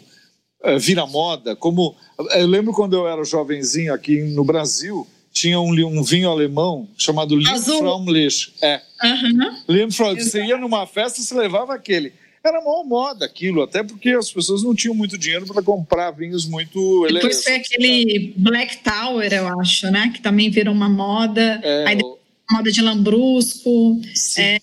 é, 0.63 0.79
vira 0.79 1.05
moda? 1.07 1.57
Como 1.57 1.97
eu 2.37 2.47
lembro 2.47 2.73
quando 2.73 2.95
eu 2.95 3.09
era 3.09 3.25
jovenzinho 3.25 3.93
aqui 3.93 4.23
no 4.23 4.45
Brasil, 4.45 5.09
tinha 5.33 5.61
um, 5.61 5.73
um 5.87 6.03
vinho 6.03 6.31
alemão 6.31 6.89
chamado 6.97 7.37
Liebfraumlich. 7.37 8.53
É. 8.63 8.81
Uhum. 9.03 9.91
Você 10.17 10.45
ia 10.45 10.59
numa 10.59 10.87
festa, 10.87 11.21
você 11.21 11.35
levava 11.35 11.75
aquele. 11.75 12.13
Era 12.45 12.61
uma 12.61 12.83
moda 12.83 13.25
aquilo, 13.25 13.63
até 13.63 13.85
porque 13.85 14.11
as 14.11 14.31
pessoas 14.31 14.65
não 14.65 14.75
tinham 14.75 14.95
muito 14.95 15.17
dinheiro 15.17 15.47
para 15.47 15.63
comprar 15.63 16.11
vinhos 16.11 16.45
muito 16.45 17.07
elegantes. 17.07 17.39
Depois 17.39 17.45
foi 17.45 17.55
aquele 17.55 18.35
Black 18.37 18.79
Tower, 18.79 19.33
eu 19.33 19.61
acho, 19.61 19.91
né? 19.91 20.11
Que 20.13 20.21
também 20.21 20.51
virou 20.51 20.75
uma 20.75 20.89
moda. 20.89 21.61
É, 21.63 21.85
Aí 21.87 21.97
depois 21.97 22.23
moda 22.51 22.71
de 22.71 22.83
lambrusco. 22.83 24.01
É, 24.37 24.59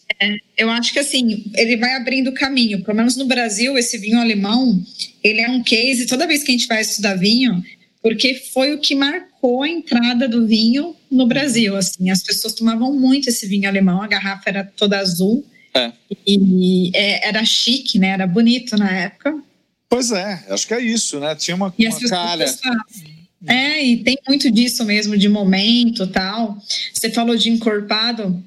eu 0.57 0.69
acho 0.69 0.93
que 0.93 0.99
assim, 0.99 1.45
ele 1.55 1.77
vai 1.77 1.95
abrindo 1.95 2.31
caminho. 2.33 2.83
Pelo 2.83 2.97
menos 2.97 3.15
no 3.15 3.25
Brasil, 3.25 3.77
esse 3.77 3.97
vinho 3.97 4.19
alemão, 4.19 4.79
ele 5.23 5.41
é 5.41 5.49
um 5.49 5.63
case 5.63 6.05
toda 6.05 6.27
vez 6.27 6.43
que 6.43 6.51
a 6.51 6.57
gente 6.57 6.67
vai 6.67 6.81
estudar 6.81 7.15
vinho, 7.15 7.63
porque 8.01 8.35
foi 8.35 8.73
o 8.73 8.79
que 8.79 8.95
marcou 8.95 9.63
a 9.63 9.69
entrada 9.69 10.27
do 10.27 10.47
vinho 10.47 10.95
no 11.11 11.27
Brasil. 11.27 11.75
Assim, 11.75 12.09
as 12.09 12.23
pessoas 12.23 12.53
tomavam 12.53 12.93
muito 12.93 13.29
esse 13.29 13.45
vinho 13.47 13.67
alemão, 13.67 14.01
a 14.01 14.07
garrafa 14.07 14.43
era 14.49 14.63
toda 14.63 14.97
azul. 14.97 15.45
É. 15.73 15.91
E 16.25 16.91
é, 16.95 17.27
era 17.27 17.43
chique, 17.45 17.99
né? 17.99 18.09
Era 18.09 18.25
bonito 18.25 18.75
na 18.77 18.89
época. 18.89 19.37
Pois 19.89 20.11
é, 20.11 20.45
acho 20.49 20.67
que 20.67 20.73
é 20.73 20.81
isso, 20.81 21.19
né? 21.19 21.35
Tinha 21.35 21.55
uma, 21.55 21.73
uma 21.77 22.09
cara. 22.09 22.45
É, 23.47 23.83
e 23.83 23.97
tem 23.97 24.17
muito 24.27 24.51
disso 24.51 24.83
mesmo, 24.85 25.17
de 25.17 25.29
momento 25.29 26.05
tal. 26.07 26.57
Você 26.93 27.09
falou 27.09 27.35
de 27.35 27.49
encorpado. 27.49 28.43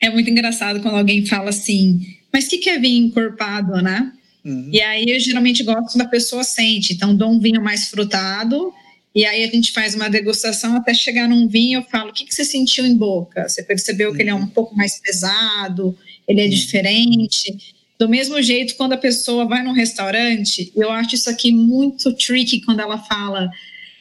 É 0.00 0.10
muito 0.10 0.28
engraçado 0.28 0.80
quando 0.80 0.96
alguém 0.96 1.24
fala 1.24 1.50
assim, 1.50 2.04
mas 2.32 2.46
o 2.46 2.50
que, 2.50 2.58
que 2.58 2.70
é 2.70 2.78
vinho 2.78 3.06
encorpado, 3.06 3.80
né? 3.80 4.12
Uhum. 4.44 4.68
E 4.72 4.82
aí 4.82 5.04
eu 5.08 5.20
geralmente 5.20 5.62
gosto 5.62 5.96
da 5.96 6.04
pessoa 6.04 6.42
sente. 6.42 6.92
Então 6.92 7.14
dou 7.14 7.30
um 7.30 7.38
vinho 7.38 7.62
mais 7.62 7.88
frutado, 7.88 8.74
e 9.14 9.24
aí 9.26 9.44
a 9.44 9.48
gente 9.48 9.72
faz 9.72 9.94
uma 9.94 10.08
degustação 10.08 10.76
até 10.76 10.94
chegar 10.94 11.28
num 11.28 11.46
vinho. 11.46 11.80
Eu 11.80 11.84
falo, 11.84 12.10
o 12.10 12.12
que, 12.12 12.24
que 12.24 12.34
você 12.34 12.44
sentiu 12.44 12.86
em 12.86 12.96
boca? 12.96 13.48
Você 13.48 13.62
percebeu 13.62 14.10
uhum. 14.10 14.16
que 14.16 14.22
ele 14.22 14.30
é 14.30 14.34
um 14.34 14.40
uhum. 14.40 14.46
pouco 14.48 14.74
mais 14.74 14.98
pesado, 15.00 15.96
ele 16.26 16.40
é 16.40 16.44
uhum. 16.44 16.50
diferente. 16.50 17.74
Do 17.98 18.08
mesmo 18.08 18.40
jeito, 18.42 18.74
quando 18.76 18.94
a 18.94 18.98
pessoa 18.98 19.44
vai 19.44 19.62
num 19.62 19.72
restaurante, 19.72 20.72
eu 20.74 20.90
acho 20.90 21.14
isso 21.14 21.28
aqui 21.28 21.52
muito 21.52 22.12
tricky 22.14 22.62
quando 22.62 22.80
ela 22.80 22.98
fala 22.98 23.50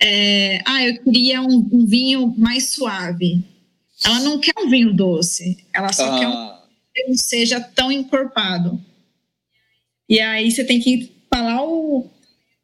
é, 0.01 0.59
ah, 0.65 0.83
eu 0.83 1.03
queria 1.03 1.41
um, 1.43 1.69
um, 1.71 1.85
vinho 1.85 2.33
mais 2.35 2.69
suave. 2.69 3.43
Ela 4.03 4.19
não 4.21 4.39
quer 4.39 4.53
um 4.57 4.67
vinho 4.67 4.91
doce, 4.91 5.63
ela 5.71 5.93
só 5.93 6.11
ah. 6.11 6.19
quer 6.19 6.27
um 6.27 6.33
ah. 6.33 6.63
que 6.93 7.03
não 7.07 7.15
seja 7.15 7.59
tão 7.59 7.91
encorpado. 7.91 8.83
E 10.09 10.19
aí 10.19 10.51
você 10.51 10.63
tem 10.63 10.79
que 10.79 11.11
falar 11.31 11.63
o, 11.63 12.09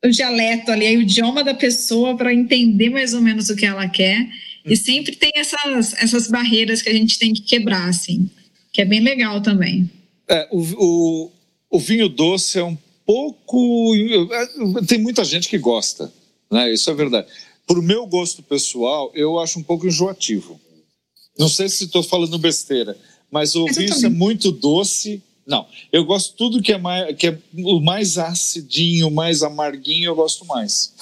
o 0.04 0.10
dialeto 0.10 0.72
ali, 0.72 0.98
o 0.98 1.01
idioma 1.01 1.44
da 1.44 1.54
pessoa 1.54 2.16
para 2.16 2.34
entender 2.34 2.89
mais 2.89 3.13
ou 3.13 3.22
menos 3.22 3.50
o 3.50 3.56
que 3.56 3.66
ela 3.66 3.88
quer. 3.88 4.27
E 4.66 4.75
sempre 4.75 5.16
tem 5.16 5.32
essas, 5.36 5.94
essas 5.94 6.27
barreiras 6.27 6.82
que 6.82 6.89
a 6.89 6.94
gente 6.94 7.18
tem 7.18 7.34
que 7.34 7.42
quebrar, 7.42 7.88
assim, 7.88 8.30
que 8.72 8.82
é 8.82 8.86
bem 8.86 9.00
legal 9.00 9.42
também. 9.42 9.89
É, 10.27 10.48
o, 10.51 10.60
o, 10.60 11.32
o 11.70 11.80
vinho 11.80 12.10
doce 12.10 12.60
é 12.60 12.63
um 12.63 12.77
pouco. 13.06 13.96
É, 13.96 14.86
tem 14.86 14.98
muita 14.98 15.24
gente 15.24 15.48
que 15.48 15.58
gosta. 15.58 16.12
Né? 16.51 16.74
Isso 16.74 16.89
é 16.89 16.94
verdade. 16.94 17.27
Por 17.66 17.82
meu 17.82 18.06
gosto 18.06 18.44
pessoal, 18.44 19.12
eu 19.16 19.39
acho 19.39 19.58
um 19.60 19.63
pouco 19.63 19.88
enjoativo. 19.88 20.60
Não 21.39 21.48
sei 21.48 21.70
se 21.70 21.86
estou 21.86 22.04
falando 22.04 22.38
besteira, 22.38 22.98
mas 23.32 23.56
o 23.56 23.66
vinho 23.68 23.94
é 24.06 24.10
muito 24.10 24.51
doce. 24.51 25.22
Não, 25.48 25.66
eu 25.94 26.04
gosto 26.04 26.36
tudo 26.36 26.62
que 26.62 26.74
é 26.74 26.77
mais, 26.77 27.16
que 27.16 27.27
é 27.27 27.38
o 27.63 27.80
mais 27.80 28.18
acidinho, 28.18 29.10
mais 29.10 29.42
amarguinho, 29.42 30.10
eu 30.10 30.16
gosto 30.16 30.46
mais. 30.46 30.94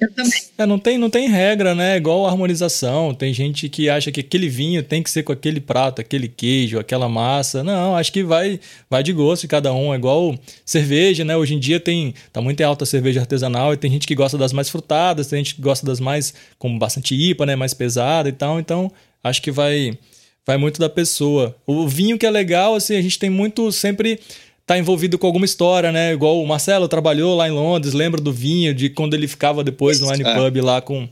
Eu 0.00 0.12
também. 0.12 0.42
É, 0.56 0.66
não, 0.66 0.78
tem, 0.78 0.98
não 0.98 1.10
tem 1.10 1.28
regra, 1.28 1.74
né? 1.74 1.96
Igual 1.96 2.26
harmonização. 2.26 3.14
Tem 3.14 3.34
gente 3.34 3.68
que 3.68 3.88
acha 3.88 4.10
que 4.10 4.20
aquele 4.20 4.48
vinho 4.48 4.82
tem 4.82 5.02
que 5.02 5.10
ser 5.10 5.22
com 5.22 5.32
aquele 5.32 5.60
prato, 5.60 6.00
aquele 6.00 6.28
queijo, 6.28 6.78
aquela 6.78 7.08
massa. 7.08 7.62
Não, 7.62 7.96
acho 7.96 8.12
que 8.12 8.22
vai, 8.22 8.60
vai 8.88 9.02
de 9.02 9.12
gosto 9.12 9.42
de 9.42 9.48
cada 9.48 9.72
um. 9.72 9.92
É 9.92 9.96
igual 9.96 10.34
cerveja, 10.64 11.24
né? 11.24 11.36
Hoje 11.36 11.54
em 11.54 11.58
dia 11.58 11.80
tem 11.80 12.14
tá 12.32 12.40
muito 12.40 12.60
alta 12.62 12.84
a 12.84 12.86
cerveja 12.86 13.20
artesanal 13.20 13.72
e 13.72 13.76
tem 13.76 13.90
gente 13.90 14.06
que 14.06 14.14
gosta 14.14 14.38
das 14.38 14.52
mais 14.52 14.68
frutadas, 14.68 15.26
tem 15.26 15.44
gente 15.44 15.54
que 15.54 15.62
gosta 15.62 15.84
das 15.84 16.00
mais 16.00 16.34
com 16.58 16.78
bastante 16.78 17.14
IPA, 17.14 17.46
né? 17.46 17.56
Mais 17.56 17.74
pesada 17.74 18.28
e 18.28 18.32
tal. 18.32 18.60
Então, 18.60 18.90
acho 19.22 19.42
que 19.42 19.50
vai 19.50 19.98
vai 20.46 20.56
muito 20.56 20.80
da 20.80 20.88
pessoa. 20.88 21.54
O 21.66 21.88
vinho 21.88 22.18
que 22.18 22.26
é 22.26 22.30
legal, 22.30 22.74
assim, 22.74 22.96
a 22.96 23.02
gente 23.02 23.18
tem 23.18 23.30
muito 23.30 23.70
sempre 23.72 24.20
tá 24.66 24.78
envolvido 24.78 25.18
com 25.18 25.26
alguma 25.26 25.44
história, 25.44 25.92
né? 25.92 26.12
Igual 26.12 26.42
o 26.42 26.46
Marcelo 26.46 26.88
trabalhou 26.88 27.36
lá 27.36 27.46
em 27.48 27.52
Londres, 27.52 27.92
lembra 27.92 28.20
do 28.20 28.32
vinho, 28.32 28.74
de 28.74 28.88
quando 28.88 29.14
ele 29.14 29.28
ficava 29.28 29.62
depois 29.62 30.00
no 30.00 30.08
Wine 30.08 30.24
é. 30.24 30.34
Pub 30.34 30.56
lá 30.62 30.80
com 30.80 31.08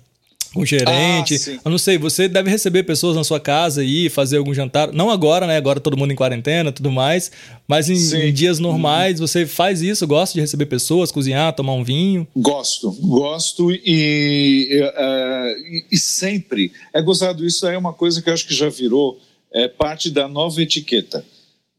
o 0.55 0.67
gerente. 0.67 1.37
Ah, 1.51 1.61
eu 1.65 1.71
não 1.71 1.79
sei, 1.79 1.99
você 1.99 2.29
deve 2.29 2.51
receber 2.51 2.83
pessoas 2.83 3.17
na 3.17 3.25
sua 3.25 3.41
casa 3.41 3.83
e 3.83 4.09
fazer 4.11 4.37
algum 4.37 4.53
jantar. 4.53 4.93
Não 4.93 5.11
agora, 5.11 5.47
né? 5.47 5.57
Agora 5.57 5.81
todo 5.81 5.97
mundo 5.97 6.13
em 6.13 6.17
quarentena 6.17 6.73
tudo 6.73 6.91
mais. 6.91 7.31
Mas 7.67 7.89
em, 7.89 8.29
em 8.29 8.33
dias 8.33 8.59
normais, 8.59 9.21
uhum. 9.21 9.27
você 9.27 9.47
faz 9.47 9.83
isso? 9.83 10.07
Gosta 10.07 10.35
de 10.35 10.41
receber 10.41 10.67
pessoas, 10.67 11.11
cozinhar, 11.11 11.55
tomar 11.55 11.73
um 11.73 11.85
vinho? 11.85 12.27
Gosto, 12.37 12.93
gosto 13.01 13.71
e, 13.71 14.81
uh, 14.83 15.85
e 15.91 15.97
sempre. 15.97 16.73
É 16.93 17.01
gozado, 17.01 17.47
isso 17.47 17.67
é 17.67 17.77
uma 17.79 17.93
coisa 17.93 18.21
que 18.21 18.29
eu 18.29 18.35
acho 18.35 18.47
que 18.47 18.55
já 18.55 18.69
virou 18.69 19.19
é, 19.53 19.69
parte 19.69 20.11
da 20.11 20.29
nova 20.29 20.61
etiqueta 20.61 21.25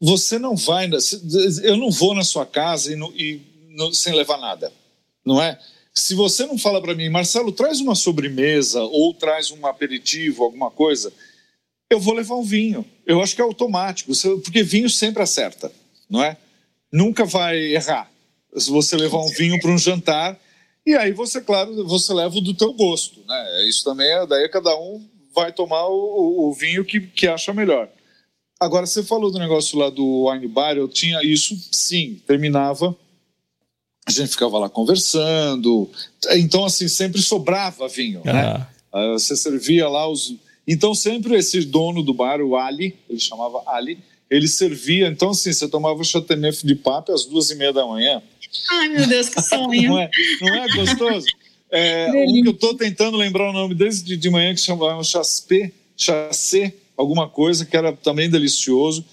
você 0.00 0.38
não 0.38 0.54
vai, 0.54 0.90
eu 1.62 1.76
não 1.78 1.90
vou 1.90 2.14
na 2.14 2.24
sua 2.24 2.44
casa 2.44 2.92
e, 2.92 2.96
e 3.16 3.40
sem 3.94 4.14
levar 4.14 4.36
nada, 4.36 4.70
não 5.24 5.40
é? 5.40 5.58
Se 5.96 6.14
você 6.14 6.44
não 6.44 6.58
fala 6.58 6.82
para 6.82 6.94
mim, 6.94 7.08
Marcelo, 7.08 7.52
traz 7.52 7.80
uma 7.80 7.94
sobremesa 7.94 8.82
ou 8.82 9.14
traz 9.14 9.50
um 9.52 9.64
aperitivo, 9.64 10.42
alguma 10.42 10.70
coisa, 10.70 11.12
eu 11.88 12.00
vou 12.00 12.14
levar 12.14 12.34
um 12.34 12.42
vinho. 12.42 12.84
Eu 13.06 13.22
acho 13.22 13.34
que 13.34 13.40
é 13.40 13.44
automático, 13.44 14.12
porque 14.42 14.62
vinho 14.62 14.90
sempre 14.90 15.22
acerta, 15.22 15.70
não 16.10 16.22
é? 16.22 16.36
Nunca 16.92 17.24
vai 17.24 17.56
errar. 17.74 18.10
Se 18.56 18.70
você 18.70 18.96
levar 18.96 19.18
um 19.18 19.28
vinho 19.28 19.58
para 19.60 19.70
um 19.70 19.78
jantar, 19.78 20.38
e 20.84 20.94
aí 20.94 21.12
você, 21.12 21.40
claro, 21.40 21.86
você 21.86 22.12
leva 22.12 22.36
o 22.36 22.40
do 22.40 22.54
teu 22.54 22.72
gosto, 22.72 23.20
né? 23.26 23.68
Isso 23.68 23.84
também 23.84 24.10
é, 24.10 24.26
daí 24.26 24.48
cada 24.48 24.76
um 24.76 25.06
vai 25.34 25.52
tomar 25.52 25.86
o, 25.86 26.48
o 26.48 26.52
vinho 26.52 26.84
que, 26.84 27.00
que 27.00 27.26
acha 27.26 27.54
melhor. 27.54 27.88
Agora, 28.60 28.86
você 28.86 29.02
falou 29.02 29.30
do 29.30 29.38
negócio 29.38 29.78
lá 29.78 29.90
do 29.90 30.28
wine 30.28 30.46
bar, 30.46 30.76
eu 30.76 30.88
tinha 30.88 31.20
isso, 31.22 31.56
sim, 31.72 32.20
terminava, 32.26 32.96
a 34.06 34.10
gente 34.10 34.30
ficava 34.30 34.58
lá 34.58 34.68
conversando, 34.68 35.90
então, 36.32 36.64
assim, 36.64 36.88
sempre 36.88 37.22
sobrava 37.22 37.88
vinho, 37.88 38.20
né? 38.24 38.32
ah. 38.32 38.58
né? 38.92 39.12
Você 39.12 39.36
servia 39.36 39.88
lá 39.88 40.08
os... 40.08 40.34
Então, 40.66 40.94
sempre 40.94 41.36
esse 41.36 41.60
dono 41.62 42.02
do 42.02 42.14
bar, 42.14 42.40
o 42.40 42.56
Ali, 42.56 42.96
ele 43.08 43.18
chamava 43.18 43.62
Ali, 43.66 43.98
ele 44.30 44.48
servia, 44.48 45.08
então, 45.08 45.30
assim, 45.30 45.52
você 45.52 45.68
tomava 45.68 46.00
o 46.00 46.04
chateauneuf 46.04 46.66
de 46.66 46.74
papo 46.74 47.12
às 47.12 47.24
duas 47.24 47.50
e 47.50 47.54
meia 47.54 47.72
da 47.72 47.86
manhã. 47.86 48.22
Ai, 48.70 48.88
meu 48.88 49.06
Deus, 49.06 49.28
que 49.28 49.40
sonho! 49.42 49.90
não, 49.90 49.98
é, 49.98 50.10
não 50.40 50.54
é 50.54 50.68
gostoso? 50.76 51.26
É, 51.70 52.08
um 52.28 52.42
que 52.42 52.48
eu 52.48 52.52
estou 52.52 52.74
tentando 52.74 53.16
lembrar 53.16 53.50
o 53.50 53.52
nome 53.52 53.74
desde 53.74 54.16
de 54.16 54.30
manhã, 54.30 54.54
que 54.54 54.60
chamava 54.60 55.02
Chaspé, 55.02 55.72
Chassé, 55.96 56.72
alguma 56.96 57.28
coisa 57.28 57.64
que 57.64 57.76
era 57.76 57.92
também 57.92 58.30
delicioso. 58.30 59.04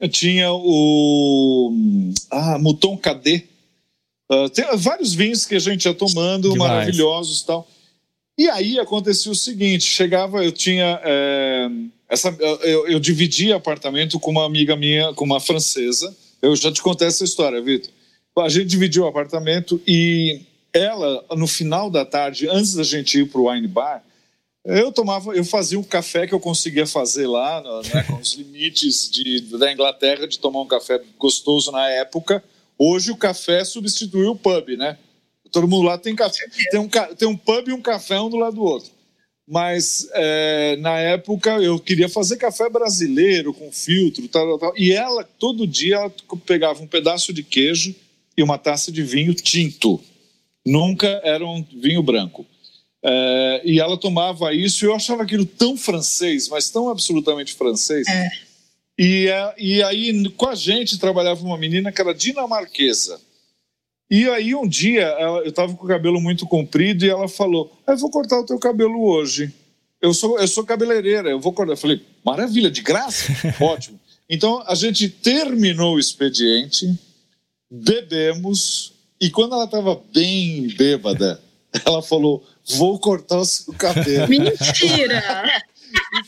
Eu 0.00 0.08
tinha 0.08 0.50
o 0.50 1.72
ah, 2.30 2.58
Mouton 2.58 2.96
Cadê. 2.96 3.44
Uh, 4.30 4.48
tem 4.50 4.64
vários 4.76 5.14
vinhos 5.14 5.46
que 5.46 5.54
a 5.54 5.58
gente 5.58 5.84
ia 5.84 5.94
tomando, 5.94 6.50
Demais. 6.50 6.70
maravilhosos 6.72 7.42
tal. 7.42 7.68
E 8.38 8.48
aí 8.48 8.78
acontecia 8.78 9.30
o 9.30 9.36
seguinte: 9.36 9.84
chegava, 9.84 10.44
eu 10.44 10.52
tinha. 10.52 11.00
É, 11.04 11.68
Essa, 12.08 12.28
eu, 12.62 12.88
eu 12.88 13.00
dividi 13.00 13.52
apartamento 13.52 14.18
com 14.20 14.30
uma 14.30 14.44
amiga 14.44 14.76
minha, 14.76 15.12
com 15.14 15.24
uma 15.24 15.40
francesa. 15.40 16.14
Eu 16.42 16.54
já 16.54 16.70
te 16.70 16.82
contei 16.82 17.08
essa 17.08 17.24
história, 17.24 17.60
Vitor. 17.62 17.90
A 18.38 18.48
gente 18.48 18.66
dividiu 18.66 19.04
o 19.04 19.06
apartamento 19.06 19.80
e 19.86 20.42
ela, 20.72 21.24
no 21.34 21.46
final 21.46 21.88
da 21.88 22.04
tarde, 22.04 22.48
antes 22.48 22.74
da 22.74 22.82
gente 22.82 23.18
ir 23.18 23.28
para 23.30 23.40
o 23.40 23.50
wine 23.50 23.66
bar, 23.66 24.04
eu 24.62 24.92
tomava, 24.92 25.34
eu 25.34 25.44
fazia 25.44 25.78
um 25.78 25.82
café 25.82 26.26
que 26.26 26.34
eu 26.34 26.40
conseguia 26.40 26.86
fazer 26.86 27.26
lá, 27.26 27.62
né, 27.62 28.02
com 28.02 28.16
os 28.16 28.34
limites 28.36 29.08
de, 29.10 29.40
da 29.56 29.72
Inglaterra 29.72 30.26
de 30.26 30.38
tomar 30.38 30.60
um 30.60 30.66
café 30.66 31.00
gostoso 31.18 31.70
na 31.70 31.88
época. 31.88 32.44
Hoje 32.78 33.10
o 33.10 33.16
café 33.16 33.64
substituiu 33.64 34.32
o 34.32 34.36
pub, 34.36 34.76
né? 34.76 34.98
Todo 35.50 35.68
mundo 35.68 35.86
lá 35.86 35.96
tem 35.96 36.14
café, 36.14 36.44
tem 36.70 36.80
um, 36.80 36.88
tem 36.88 37.28
um 37.28 37.36
pub 37.36 37.68
e 37.68 37.72
um 37.72 37.80
café 37.80 38.20
um 38.20 38.28
do 38.28 38.36
lado 38.36 38.56
do 38.56 38.62
outro. 38.62 38.90
Mas 39.48 40.08
é, 40.12 40.76
na 40.80 40.98
época 40.98 41.62
eu 41.62 41.78
queria 41.78 42.08
fazer 42.08 42.36
café 42.36 42.68
brasileiro 42.68 43.54
com 43.54 43.70
filtro, 43.70 44.26
tal, 44.28 44.58
tal, 44.58 44.74
e 44.76 44.92
ela 44.92 45.22
todo 45.24 45.66
dia 45.66 45.96
ela 45.96 46.12
pegava 46.44 46.82
um 46.82 46.86
pedaço 46.86 47.32
de 47.32 47.44
queijo 47.44 47.94
e 48.36 48.42
uma 48.42 48.58
taça 48.58 48.90
de 48.90 49.02
vinho 49.02 49.32
tinto. 49.34 50.00
Nunca 50.66 51.06
era 51.22 51.46
um 51.46 51.62
vinho 51.62 52.02
branco. 52.02 52.44
É, 53.02 53.62
e 53.64 53.78
ela 53.78 53.96
tomava 53.96 54.52
isso 54.52 54.84
e 54.84 54.88
eu 54.88 54.94
achava 54.94 55.22
aquilo 55.22 55.46
tão 55.46 55.76
francês, 55.76 56.48
mas 56.48 56.68
tão 56.68 56.88
absolutamente 56.88 57.54
francês. 57.54 58.06
É. 58.08 58.45
E, 58.98 59.28
é, 59.28 59.54
e 59.58 59.82
aí 59.82 60.28
com 60.30 60.48
a 60.48 60.54
gente 60.54 60.98
trabalhava 60.98 61.44
uma 61.44 61.58
menina 61.58 61.92
que 61.92 62.00
era 62.00 62.14
dinamarquesa. 62.14 63.20
E 64.10 64.28
aí 64.28 64.54
um 64.54 64.66
dia 64.66 65.02
ela, 65.02 65.38
eu 65.40 65.48
estava 65.48 65.74
com 65.74 65.84
o 65.84 65.88
cabelo 65.88 66.20
muito 66.20 66.46
comprido 66.46 67.04
e 67.04 67.10
ela 67.10 67.28
falou: 67.28 67.76
ah, 67.86 67.92
"Eu 67.92 67.98
vou 67.98 68.10
cortar 68.10 68.40
o 68.40 68.46
teu 68.46 68.58
cabelo 68.58 69.04
hoje. 69.04 69.52
Eu 70.00 70.14
sou 70.14 70.38
eu 70.38 70.48
sou 70.48 70.64
cabeleireira, 70.64 71.28
eu 71.28 71.40
vou 71.40 71.52
cortar". 71.52 71.72
Eu 71.72 71.76
falei: 71.76 72.00
"Maravilha, 72.24 72.70
de 72.70 72.80
graça, 72.80 73.32
ótimo". 73.60 74.00
Então 74.30 74.62
a 74.66 74.74
gente 74.74 75.08
terminou 75.08 75.96
o 75.96 75.98
expediente, 75.98 76.98
bebemos 77.70 78.94
e 79.20 79.28
quando 79.28 79.54
ela 79.54 79.64
estava 79.64 80.00
bem 80.14 80.68
bêbada, 80.68 81.40
ela 81.84 82.00
falou: 82.00 82.46
"Vou 82.64 82.98
cortar 82.98 83.40
o 83.40 83.44
seu 83.44 83.74
cabelo". 83.74 84.28
Mentira. 84.28 85.22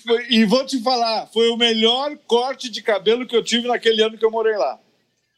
e, 0.09 0.17
foi, 0.17 0.27
e 0.31 0.45
vou 0.45 0.65
te 0.65 0.81
falar, 0.81 1.27
foi 1.33 1.49
o 1.51 1.57
melhor 1.57 2.17
corte 2.27 2.71
de 2.71 2.83
cabelo 2.83 3.27
que 3.27 3.37
eu 3.37 3.43
tive 3.43 3.69
naquele 3.69 4.03
ano 4.03 4.17
que 4.17 4.25
eu 4.25 4.31
morei 4.31 4.57
lá. 4.57 4.79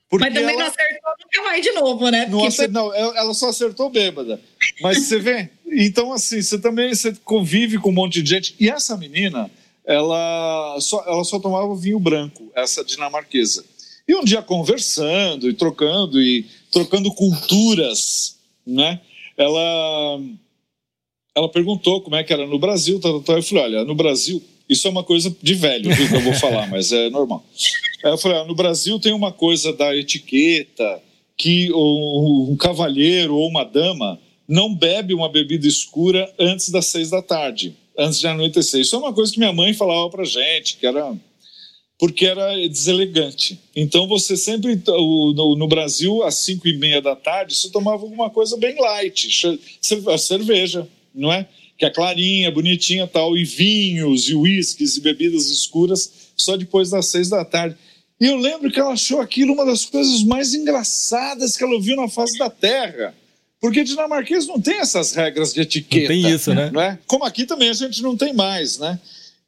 Porque 0.08 0.24
Mas 0.24 0.34
também 0.34 0.54
ela... 0.54 0.64
não 0.64 0.70
acertou 0.70 1.12
nunca 1.20 1.42
mais 1.42 1.62
de 1.62 1.72
novo, 1.72 2.10
né? 2.10 2.26
Não, 2.26 2.50
foi... 2.50 2.68
não, 2.68 2.94
ela 2.94 3.32
só 3.32 3.48
acertou 3.48 3.90
bêbada. 3.90 4.40
Mas 4.80 5.04
você 5.04 5.18
vê, 5.18 5.50
então 5.66 6.12
assim, 6.12 6.42
você 6.42 6.58
também 6.58 6.94
você 6.94 7.14
convive 7.24 7.78
com 7.78 7.90
um 7.90 7.94
monte 7.94 8.20
de 8.22 8.28
gente. 8.28 8.54
E 8.58 8.68
essa 8.68 8.96
menina, 8.96 9.50
ela 9.84 10.76
só, 10.80 11.04
ela 11.06 11.22
só 11.22 11.38
tomava 11.38 11.74
vinho 11.76 12.00
branco, 12.00 12.50
essa 12.54 12.84
dinamarquesa. 12.84 13.64
E 14.06 14.14
um 14.14 14.24
dia 14.24 14.42
conversando 14.42 15.48
e 15.48 15.52
trocando 15.52 16.20
e 16.20 16.44
trocando 16.72 17.14
culturas, 17.14 18.36
né? 18.66 19.00
Ela 19.36 20.20
ela 21.36 21.48
perguntou 21.48 22.02
como 22.02 22.16
é 22.16 22.24
que 22.24 22.32
era 22.32 22.46
no 22.46 22.58
Brasil, 22.58 23.00
tá, 23.00 23.08
tá. 23.24 23.34
eu 23.34 23.42
falei, 23.42 23.64
olha, 23.64 23.84
no 23.84 23.94
Brasil 23.94 24.42
isso 24.70 24.86
é 24.86 24.90
uma 24.90 25.02
coisa 25.02 25.34
de 25.42 25.54
velho, 25.54 25.92
viu, 25.92 26.08
que 26.08 26.14
eu 26.14 26.20
vou 26.20 26.34
falar, 26.34 26.68
mas 26.70 26.92
é 26.92 27.10
normal. 27.10 27.44
Eu 28.04 28.16
falei, 28.16 28.38
ah, 28.38 28.44
no 28.44 28.54
Brasil 28.54 29.00
tem 29.00 29.12
uma 29.12 29.32
coisa 29.32 29.72
da 29.72 29.94
etiqueta 29.96 31.02
que 31.36 31.72
um 31.72 32.56
cavalheiro 32.56 33.34
ou 33.34 33.48
uma 33.48 33.64
dama 33.64 34.18
não 34.46 34.72
bebe 34.72 35.12
uma 35.12 35.28
bebida 35.28 35.66
escura 35.66 36.32
antes 36.38 36.68
das 36.68 36.86
seis 36.86 37.10
da 37.10 37.20
tarde, 37.20 37.74
antes 37.98 38.20
de 38.20 38.28
anoitecer. 38.28 38.80
Isso 38.80 38.94
é 38.94 38.98
uma 38.98 39.12
coisa 39.12 39.33
que 39.33 39.38
minha 39.38 39.52
mãe 39.52 39.74
falava 39.74 40.09
pra 40.09 40.24
gente, 40.24 40.76
que 40.76 40.87
era 40.87 41.14
porque 41.98 42.24
era 42.24 42.56
deselegante. 42.66 43.61
Então 43.76 44.06
você 44.06 44.37
sempre 44.37 44.80
no, 44.87 45.68
Brasil 45.68 46.22
às 46.22 46.37
cinco 46.37 46.66
e 46.66 46.78
meia 46.78 47.02
da 47.02 47.14
tarde 47.14 47.54
você 47.54 47.70
tomava 47.70 48.02
alguma 48.02 48.30
coisa 48.30 48.56
bem 48.56 48.80
light, 48.80 49.28
cerveja, 50.18 50.88
não 51.14 51.33
é? 51.33 51.46
Que 51.81 51.87
é 51.87 51.90
clarinha, 51.90 52.51
bonitinha 52.51 53.07
tal, 53.07 53.37
e 53.38 53.43
vinhos, 53.43 54.29
e 54.29 54.35
uísques, 54.35 54.99
e 54.99 55.01
bebidas 55.01 55.47
escuras, 55.47 56.31
só 56.37 56.55
depois 56.55 56.90
das 56.90 57.07
seis 57.07 57.31
da 57.31 57.43
tarde. 57.43 57.75
E 58.21 58.27
eu 58.27 58.37
lembro 58.37 58.71
que 58.71 58.79
ela 58.79 58.93
achou 58.93 59.19
aquilo 59.19 59.55
uma 59.55 59.64
das 59.64 59.87
coisas 59.87 60.23
mais 60.23 60.53
engraçadas 60.53 61.57
que 61.57 61.64
ela 61.64 61.73
ouviu 61.73 61.97
na 61.97 62.07
face 62.07 62.38
da 62.38 62.51
Terra. 62.51 63.14
Porque 63.59 63.83
dinamarquês 63.83 64.47
não 64.47 64.61
tem 64.61 64.79
essas 64.79 65.14
regras 65.14 65.55
de 65.55 65.62
etiqueta. 65.62 66.12
Não 66.12 66.23
tem 66.23 66.35
isso, 66.35 66.55
né? 66.55 66.71
Não 66.71 66.83
é? 66.83 66.99
Como 67.07 67.25
aqui 67.25 67.47
também 67.47 67.71
a 67.71 67.73
gente 67.75 68.03
não 68.03 68.14
tem 68.14 68.35
mais, 68.35 68.79
né? 68.79 69.01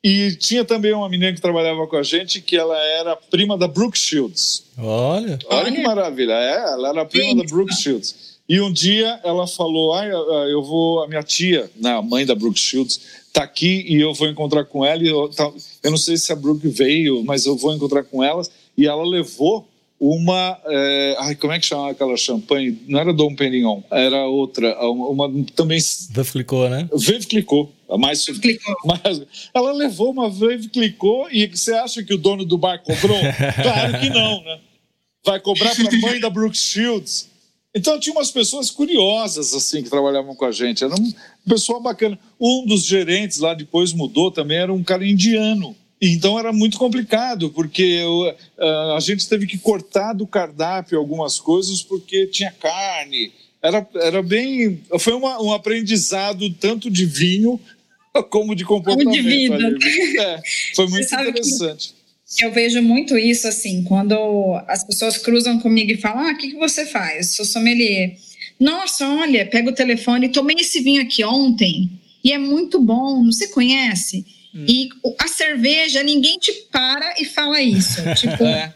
E 0.03 0.35
tinha 0.37 0.64
também 0.64 0.92
uma 0.92 1.09
menina 1.09 1.35
que 1.35 1.40
trabalhava 1.40 1.87
com 1.87 1.97
a 1.97 2.03
gente 2.03 2.40
que 2.40 2.57
ela 2.57 2.77
era 2.77 3.14
prima 3.14 3.59
da 3.59 3.68
Brooke 3.68 3.99
Shields. 3.99 4.64
Olha. 4.79 5.38
Olha 5.51 5.71
que 5.71 5.83
maravilha. 5.83 6.33
É, 6.33 6.73
ela 6.73 6.88
era 6.88 7.05
prima 7.05 7.29
Sim. 7.29 7.37
da 7.37 7.45
Brooke 7.45 7.75
Shields. 7.75 8.32
E 8.48 8.61
um 8.61 8.72
dia 8.72 9.20
ela 9.24 9.46
falou: 9.46 9.94
ah, 9.94 10.05
eu 10.50 10.62
vou, 10.62 11.02
a 11.02 11.09
minha 11.09 11.22
tia, 11.22 11.70
né, 11.76 11.96
a 11.96 12.02
mãe 12.02 12.26
da 12.26 12.35
Brooke 12.35 12.59
Shields, 12.59 13.00
está 13.28 13.42
aqui 13.42 13.85
e 13.88 14.00
eu 14.00 14.12
vou 14.12 14.28
encontrar 14.28 14.64
com 14.64 14.85
ela. 14.85 15.02
Eu, 15.02 15.28
tá, 15.28 15.50
eu, 15.83 15.90
não 15.90 15.98
sei 15.98 16.16
se 16.16 16.33
a 16.33 16.37
Brooke 16.37 16.68
veio, 16.68 17.24
mas 17.24 17.46
eu 17.46 17.57
vou 17.57 17.74
encontrar 17.74 18.05
com 18.05 18.22
elas. 18.22 18.50
E 18.76 18.87
ela 18.87 19.07
levou 19.07 19.66
uma. 19.98 20.59
É, 20.66 21.16
ai, 21.20 21.35
como 21.37 21.52
é 21.52 21.61
que 21.61 21.66
chama 21.66 21.90
aquela 21.90 22.16
champanhe? 22.16 22.76
Não 22.88 22.98
era 22.98 23.12
Dom 23.12 23.35
Perignon, 23.35 23.83
era 23.90 24.26
outra. 24.26 24.76
Uma, 24.88 25.26
uma 25.26 25.44
também. 25.55 25.78
Veuve 26.11 26.33
Clicquot, 26.33 26.68
né? 26.68 26.88
Veuve 26.92 27.26
Clicquot. 27.26 27.72
A 27.88 27.96
mais, 27.96 28.26
mais, 28.85 29.22
ela 29.55 29.72
levou 29.72 30.11
uma 30.11 30.28
Veuve 30.28 30.68
Clicquot 30.68 31.28
e 31.31 31.46
você 31.46 31.72
acha 31.74 32.02
que 32.02 32.12
o 32.12 32.18
dono 32.18 32.44
do 32.44 32.59
bar 32.59 32.83
cobrou? 32.83 33.18
claro 33.62 34.00
que 34.00 34.11
não, 34.11 34.42
né? 34.42 34.59
Vai 35.24 35.38
cobrar 35.38 35.74
para 35.74 35.88
a 35.88 36.00
mãe 36.00 36.18
da 36.18 36.28
Brooke 36.28 36.57
Shields. 36.57 37.31
Então 37.74 37.98
tinha 37.98 38.14
umas 38.14 38.30
pessoas 38.30 38.70
curiosas 38.70 39.54
assim 39.54 39.82
que 39.82 39.88
trabalhavam 39.88 40.35
com 40.35 40.44
a 40.44 40.52
gente. 40.52 40.85
Era 40.85 40.94
um 40.94 41.12
pessoal 41.48 41.80
bacana. 41.80 42.18
Um 42.38 42.66
dos 42.66 42.85
gerentes 42.85 43.38
lá 43.38 43.54
depois 43.54 43.92
mudou 43.92 44.30
também, 44.30 44.58
era 44.58 44.72
um 44.72 44.82
cara 44.82 45.06
indiano. 45.06 45.74
Então 46.00 46.38
era 46.38 46.52
muito 46.52 46.78
complicado, 46.78 47.50
porque 47.50 47.82
eu, 47.82 48.35
a 48.96 48.98
gente 49.00 49.28
teve 49.28 49.46
que 49.46 49.56
cortar 49.56 50.12
do 50.12 50.26
cardápio 50.26 50.98
algumas 50.98 51.38
coisas 51.38 51.80
porque 51.80 52.26
tinha 52.26 52.50
carne. 52.50 53.32
Era, 53.62 53.87
era 53.94 54.22
bem. 54.22 54.82
Foi 54.98 55.12
uma, 55.12 55.40
um 55.40 55.52
aprendizado 55.52 56.50
tanto 56.54 56.90
de 56.90 57.06
vinho 57.06 57.58
como 58.28 58.54
de 58.54 58.64
comportamento. 58.64 59.04
Como 59.04 59.22
de 59.22 59.22
vida. 59.22 59.78
É, 60.20 60.40
foi 60.74 60.88
muito 60.88 61.14
interessante. 61.14 61.94
Que 61.94 62.01
eu 62.40 62.53
vejo 62.53 62.81
muito 62.81 63.18
isso, 63.18 63.47
assim, 63.47 63.85
quando 63.85 64.14
as 64.66 64.85
pessoas 64.85 65.18
cruzam 65.18 65.59
comigo 65.59 65.92
e 65.92 65.97
falam: 65.97 66.29
Ah, 66.29 66.33
o 66.33 66.37
que, 66.38 66.53
que 66.53 66.57
você 66.57 66.87
faz? 66.87 67.29
Eu 67.29 67.35
sou 67.35 67.45
sommelier. 67.45 68.16
Nossa, 68.59 69.09
olha, 69.09 69.45
pega 69.45 69.71
o 69.71 69.75
telefone, 69.75 70.29
tomei 70.29 70.57
esse 70.61 70.81
vinho 70.81 71.03
aqui 71.03 71.25
ontem 71.25 71.90
e 72.25 72.33
é 72.33 72.38
muito 72.38 72.81
bom, 72.81 73.25
você 73.25 73.49
conhece? 73.49 74.25
Hum. 74.55 74.64
E 74.68 74.88
a 75.18 75.27
cerveja, 75.29 76.03
ninguém 76.03 76.38
te 76.38 76.53
para 76.71 77.14
e 77.21 77.25
fala 77.25 77.61
isso. 77.61 78.01
Tipo, 78.14 78.45
é. 78.45 78.73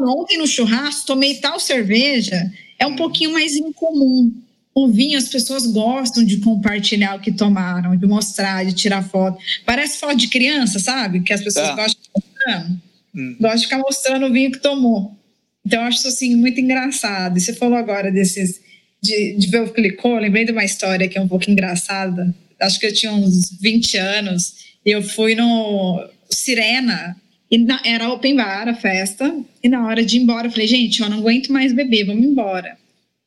ontem 0.00 0.38
no 0.38 0.46
churrasco 0.46 1.06
tomei 1.06 1.36
tal 1.36 1.60
cerveja, 1.60 2.50
é 2.78 2.86
um 2.86 2.90
hum. 2.90 2.96
pouquinho 2.96 3.32
mais 3.32 3.54
incomum. 3.54 4.32
O 4.74 4.88
vinho, 4.88 5.16
as 5.16 5.28
pessoas 5.28 5.66
gostam 5.66 6.24
de 6.24 6.38
compartilhar 6.38 7.16
o 7.16 7.20
que 7.20 7.30
tomaram, 7.30 7.96
de 7.96 8.06
mostrar, 8.08 8.64
de 8.64 8.72
tirar 8.72 9.08
foto. 9.08 9.38
Parece 9.64 9.98
foto 9.98 10.16
de 10.16 10.26
criança, 10.26 10.80
sabe? 10.80 11.20
Que 11.20 11.32
as 11.32 11.44
pessoas 11.44 11.68
é. 11.68 11.76
gostam 11.76 12.02
de 12.02 12.24
mostrando. 12.44 12.82
Hum. 13.14 13.36
Gosta 13.40 13.58
de 13.58 13.64
ficar 13.64 13.78
mostrando 13.78 14.26
o 14.26 14.32
vinho 14.32 14.52
que 14.52 14.60
tomou. 14.60 15.16
Então, 15.64 15.80
eu 15.80 15.86
acho 15.86 15.98
isso 15.98 16.08
assim, 16.08 16.36
muito 16.36 16.60
engraçado. 16.60 17.38
E 17.38 17.40
você 17.40 17.54
falou 17.54 17.78
agora 17.78 18.10
desses. 18.10 18.60
de, 19.02 19.34
de 19.36 19.46
ver 19.48 19.62
o 19.62 19.72
clicou, 19.72 20.18
lembrei 20.18 20.44
de 20.44 20.52
uma 20.52 20.64
história 20.64 21.08
que 21.08 21.16
é 21.16 21.20
um 21.20 21.28
pouco 21.28 21.50
engraçada. 21.50 22.34
Acho 22.60 22.78
que 22.78 22.86
eu 22.86 22.92
tinha 22.92 23.12
uns 23.12 23.50
20 23.60 23.96
anos. 23.96 24.54
E 24.84 24.90
eu 24.90 25.02
fui 25.02 25.34
no 25.34 26.06
Sirena. 26.30 27.16
E 27.50 27.58
na, 27.58 27.80
era 27.84 28.10
open 28.10 28.36
bar, 28.36 28.68
a 28.68 28.74
festa. 28.74 29.34
E 29.62 29.68
na 29.68 29.86
hora 29.86 30.04
de 30.04 30.16
ir 30.16 30.22
embora, 30.22 30.48
eu 30.48 30.50
falei, 30.50 30.66
gente, 30.66 31.00
eu 31.00 31.08
não 31.08 31.18
aguento 31.18 31.52
mais 31.52 31.72
beber, 31.72 32.04
vamos 32.04 32.24
embora. 32.24 32.76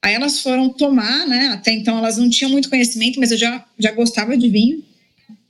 Aí 0.03 0.13
elas 0.13 0.41
foram 0.41 0.69
tomar, 0.69 1.27
né? 1.27 1.47
Até 1.47 1.71
então 1.71 1.97
elas 1.97 2.17
não 2.17 2.29
tinham 2.29 2.51
muito 2.51 2.69
conhecimento, 2.69 3.19
mas 3.19 3.31
eu 3.31 3.37
já, 3.37 3.65
já 3.79 3.91
gostava 3.91 4.37
de 4.37 4.47
vinho. 4.47 4.83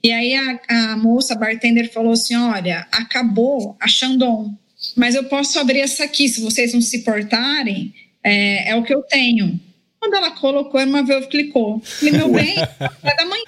E 0.04 0.12
aí 0.12 0.36
a, 0.36 0.60
a 0.70 0.98
moça, 0.98 1.34
a 1.34 1.38
bartender, 1.38 1.92
falou 1.92 2.14
assim: 2.14 2.36
olha, 2.36 2.88
acabou 2.92 3.76
a 3.80 3.88
Chandon, 3.88 4.54
mas 4.96 5.16
eu 5.16 5.24
posso 5.26 5.60
abrir 5.60 5.80
essa 5.80 6.04
aqui, 6.04 6.30
se 6.30 6.42
vocês 6.42 6.74
não 6.74 6.82
se 6.82 7.00
portarem, 7.00 7.94
é, 8.24 8.72
é 8.72 8.76
o 8.76 8.84
que 8.84 8.94
eu 8.94 9.02
tenho. 9.04 9.60
Quando 10.00 10.14
ela 10.14 10.32
colocou, 10.32 10.80
uma 10.82 11.04
vez 11.04 11.26
clicou. 11.26 11.82
Falei, 11.82 12.14
meu 12.14 12.32
bem, 12.32 12.56
café 12.56 13.16
da 13.16 13.26
manhã. 13.26 13.44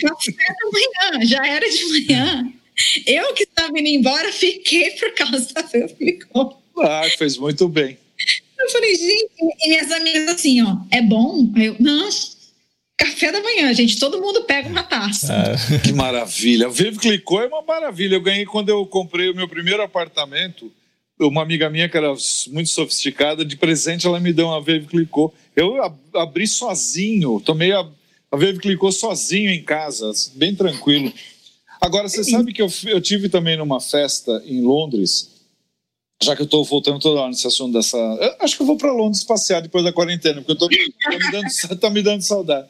café 0.00 0.32
da 0.32 0.70
manhã, 0.72 1.26
já 1.26 1.46
era 1.46 1.68
de 1.68 1.84
manhã. 1.86 2.52
Eu 3.06 3.34
que 3.34 3.44
estava 3.44 3.78
indo 3.78 3.88
embora, 3.88 4.32
fiquei 4.32 4.90
por 4.92 5.14
causa 5.14 5.52
da 5.54 5.62
Veuve 5.62 5.94
clicou. 5.94 6.62
Ah, 6.78 7.02
fez 7.16 7.36
muito 7.36 7.68
bem. 7.68 7.98
Eu 8.58 8.70
falei, 8.70 8.94
gente, 8.94 9.32
e 9.40 9.68
minhas 9.68 9.90
amigas 9.90 10.28
assim, 10.28 10.62
ó, 10.62 10.76
é 10.90 11.02
bom? 11.02 11.50
Aí 11.56 11.66
eu, 11.66 11.76
não, 11.80 12.08
café 12.96 13.32
da 13.32 13.42
manhã, 13.42 13.72
gente. 13.74 13.98
Todo 13.98 14.20
mundo 14.20 14.44
pega 14.44 14.68
uma 14.68 14.82
taça. 14.82 15.32
É. 15.32 15.78
Que 15.78 15.92
maravilha. 15.92 16.68
Vive 16.68 16.98
Clicou 16.98 17.42
é 17.42 17.46
uma 17.46 17.62
maravilha. 17.62 18.16
Eu 18.16 18.20
ganhei 18.20 18.44
quando 18.44 18.68
eu 18.68 18.84
comprei 18.86 19.30
o 19.30 19.34
meu 19.34 19.48
primeiro 19.48 19.82
apartamento. 19.82 20.70
Uma 21.20 21.42
amiga 21.42 21.70
minha 21.70 21.88
que 21.88 21.96
era 21.96 22.12
muito 22.48 22.70
sofisticada, 22.70 23.44
de 23.44 23.56
presente 23.56 24.06
ela 24.06 24.18
me 24.18 24.32
deu 24.32 24.48
uma 24.48 24.60
Vive 24.60 24.86
Clicou. 24.86 25.32
Eu 25.54 25.76
abri 26.14 26.48
sozinho, 26.48 27.40
tomei 27.40 27.72
a, 27.72 27.86
a 28.30 28.36
Vive 28.36 28.58
Clicou 28.58 28.90
sozinho 28.90 29.50
em 29.50 29.62
casa, 29.62 30.10
bem 30.34 30.54
tranquilo. 30.54 31.12
Agora, 31.80 32.08
você 32.08 32.24
sabe 32.24 32.52
que 32.52 32.62
eu, 32.62 32.68
eu 32.86 33.00
tive 33.00 33.28
também 33.28 33.56
numa 33.56 33.80
festa 33.80 34.42
em 34.46 34.62
Londres, 34.62 35.31
já 36.22 36.34
que 36.36 36.42
eu 36.42 36.46
estou 36.46 36.64
voltando 36.64 36.98
toda 36.98 37.20
hora 37.20 37.30
nesse 37.30 37.46
assunto 37.46 37.72
dessa. 37.72 37.96
Eu 37.96 38.36
acho 38.40 38.56
que 38.56 38.62
eu 38.62 38.66
vou 38.66 38.76
para 38.76 38.92
Londres 38.92 39.24
passear 39.24 39.60
depois 39.60 39.84
da 39.84 39.92
quarentena, 39.92 40.40
porque 40.40 40.52
eu 40.52 40.56
tô 40.56 40.68
me, 40.68 40.92
dando, 41.30 41.48
tá 41.80 41.90
me 41.90 42.02
dando 42.02 42.22
saudade. 42.22 42.68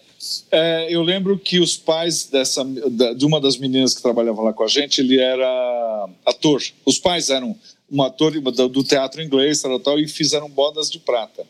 É, 0.51 0.87
eu 0.91 1.03
lembro 1.03 1.38
que 1.38 1.61
os 1.61 1.77
pais 1.77 2.25
dessa, 2.25 2.65
de 2.65 3.27
uma 3.27 3.41
das 3.41 3.57
meninas 3.57 3.95
que 3.95 4.03
trabalhava 4.03 4.43
lá 4.43 4.53
com 4.53 4.65
a 4.65 4.69
gente, 4.69 5.01
ele 5.01 5.21
era 5.21 6.09
ator. 6.25 6.62
Os 6.87 6.99
pais 6.99 7.29
eram 7.31 7.57
um 7.91 8.03
ator 8.03 8.33
do 8.41 8.83
teatro 8.83 9.23
inglês 9.23 9.61
tal, 9.61 9.79
tal, 9.79 9.99
e 9.99 10.09
fizeram 10.09 10.49
bodas 10.49 10.91
de 10.91 10.99
prata. 10.99 11.45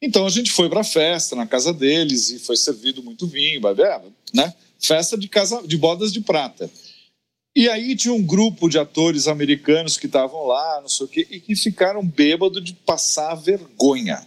Então 0.00 0.26
a 0.26 0.30
gente 0.30 0.50
foi 0.50 0.68
para 0.68 0.80
a 0.80 0.84
festa 0.84 1.34
na 1.34 1.46
casa 1.46 1.72
deles 1.72 2.30
e 2.30 2.38
foi 2.38 2.56
servido 2.56 3.02
muito 3.02 3.26
vinho, 3.26 3.60
né? 4.34 4.52
Festa 4.78 5.16
de 5.16 5.28
casa 5.28 5.62
de 5.66 5.76
bodas 5.76 6.12
de 6.12 6.20
prata. 6.20 6.70
E 7.54 7.68
aí 7.68 7.94
tinha 7.94 8.14
um 8.14 8.22
grupo 8.22 8.68
de 8.68 8.78
atores 8.78 9.28
americanos 9.28 9.96
que 9.96 10.06
estavam 10.06 10.46
lá, 10.46 10.80
não 10.80 10.88
sei 10.88 11.06
o 11.06 11.08
quê, 11.08 11.26
e 11.30 11.38
que 11.38 11.54
ficaram 11.54 12.04
bêbados 12.04 12.64
de 12.64 12.72
passar 12.72 13.34
vergonha. 13.34 14.26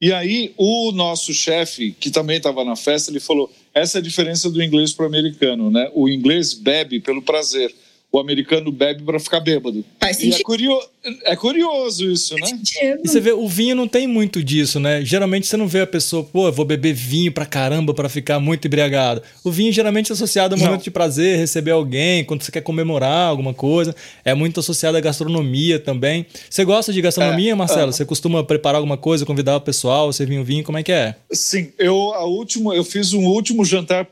E 0.00 0.12
aí 0.12 0.52
o 0.56 0.90
nosso 0.92 1.32
chefe, 1.34 1.92
que 1.92 2.10
também 2.10 2.38
estava 2.38 2.64
na 2.64 2.74
festa, 2.74 3.10
ele 3.10 3.20
falou: 3.20 3.52
essa 3.74 3.98
é 3.98 4.00
a 4.00 4.02
diferença 4.02 4.50
do 4.50 4.62
inglês 4.62 4.92
para 4.92 5.04
o 5.04 5.08
americano, 5.08 5.70
né? 5.70 5.90
O 5.94 6.08
inglês 6.08 6.54
bebe 6.54 7.00
pelo 7.00 7.22
prazer 7.22 7.74
o 8.12 8.20
americano 8.20 8.70
bebe 8.70 9.02
para 9.02 9.18
ficar 9.18 9.40
bêbado. 9.40 9.82
Faz 10.12 10.16
sentido. 10.16 10.40
É, 10.40 10.42
curio... 10.42 10.80
é 11.24 11.36
curioso 11.36 12.10
isso, 12.10 12.34
né? 12.34 12.60
E 13.02 13.08
você 13.08 13.20
vê, 13.20 13.32
o 13.32 13.48
vinho 13.48 13.74
não 13.74 13.88
tem 13.88 14.06
muito 14.06 14.42
disso, 14.42 14.78
né? 14.78 15.04
Geralmente 15.04 15.46
você 15.46 15.56
não 15.56 15.66
vê 15.66 15.80
a 15.80 15.86
pessoa, 15.86 16.22
pô, 16.24 16.48
eu 16.48 16.52
vou 16.52 16.64
beber 16.64 16.92
vinho 16.92 17.32
pra 17.32 17.46
caramba 17.46 17.92
para 17.94 18.08
ficar 18.08 18.38
muito 18.38 18.66
embriagado. 18.66 19.22
O 19.42 19.50
vinho 19.50 19.72
geralmente 19.72 20.10
é 20.10 20.14
associado 20.14 20.54
a 20.54 20.56
um 20.56 20.60
não. 20.60 20.66
momento 20.66 20.84
de 20.84 20.90
prazer, 20.90 21.38
receber 21.38 21.72
alguém, 21.72 22.24
quando 22.24 22.42
você 22.42 22.52
quer 22.52 22.60
comemorar 22.62 23.28
alguma 23.28 23.54
coisa. 23.54 23.94
É 24.24 24.34
muito 24.34 24.60
associado 24.60 24.96
à 24.96 25.00
gastronomia 25.00 25.78
também. 25.78 26.26
Você 26.48 26.64
gosta 26.64 26.92
de 26.92 27.00
gastronomia, 27.00 27.52
é, 27.52 27.54
Marcelo? 27.54 27.90
Uh... 27.90 27.92
Você 27.92 28.04
costuma 28.04 28.44
preparar 28.44 28.76
alguma 28.76 28.96
coisa, 28.96 29.26
convidar 29.26 29.56
o 29.56 29.60
pessoal, 29.60 30.12
servir 30.12 30.38
um 30.38 30.44
vinho? 30.44 30.64
Como 30.64 30.78
é 30.78 30.82
que 30.82 30.92
é? 30.92 31.14
Sim, 31.32 31.72
eu, 31.78 32.12
a 32.14 32.24
última, 32.24 32.74
eu 32.74 32.84
fiz 32.84 33.12
um 33.12 33.26
último 33.26 33.64
jantar 33.64 34.06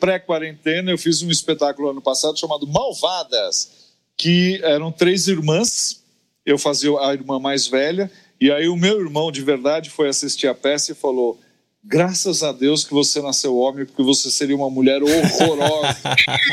pré-quarentena, 0.00 0.90
eu 0.90 0.98
fiz 0.98 1.22
um 1.22 1.30
espetáculo 1.30 1.90
ano 1.90 2.00
passado 2.00 2.38
chamado 2.38 2.66
Malvadas, 2.66 3.70
que 4.20 4.60
eram 4.62 4.92
três 4.92 5.28
irmãs, 5.28 6.02
eu 6.44 6.58
fazia 6.58 6.90
a 7.00 7.14
irmã 7.14 7.40
mais 7.40 7.66
velha, 7.66 8.10
e 8.38 8.52
aí 8.52 8.68
o 8.68 8.76
meu 8.76 9.00
irmão 9.00 9.32
de 9.32 9.40
verdade 9.40 9.88
foi 9.88 10.10
assistir 10.10 10.46
a 10.46 10.54
peça 10.54 10.92
e 10.92 10.94
falou: 10.94 11.40
graças 11.82 12.42
a 12.42 12.52
Deus 12.52 12.84
que 12.84 12.92
você 12.92 13.22
nasceu 13.22 13.56
homem, 13.56 13.86
porque 13.86 14.02
você 14.02 14.30
seria 14.30 14.54
uma 14.54 14.68
mulher 14.68 15.02
horrorosa. 15.02 15.96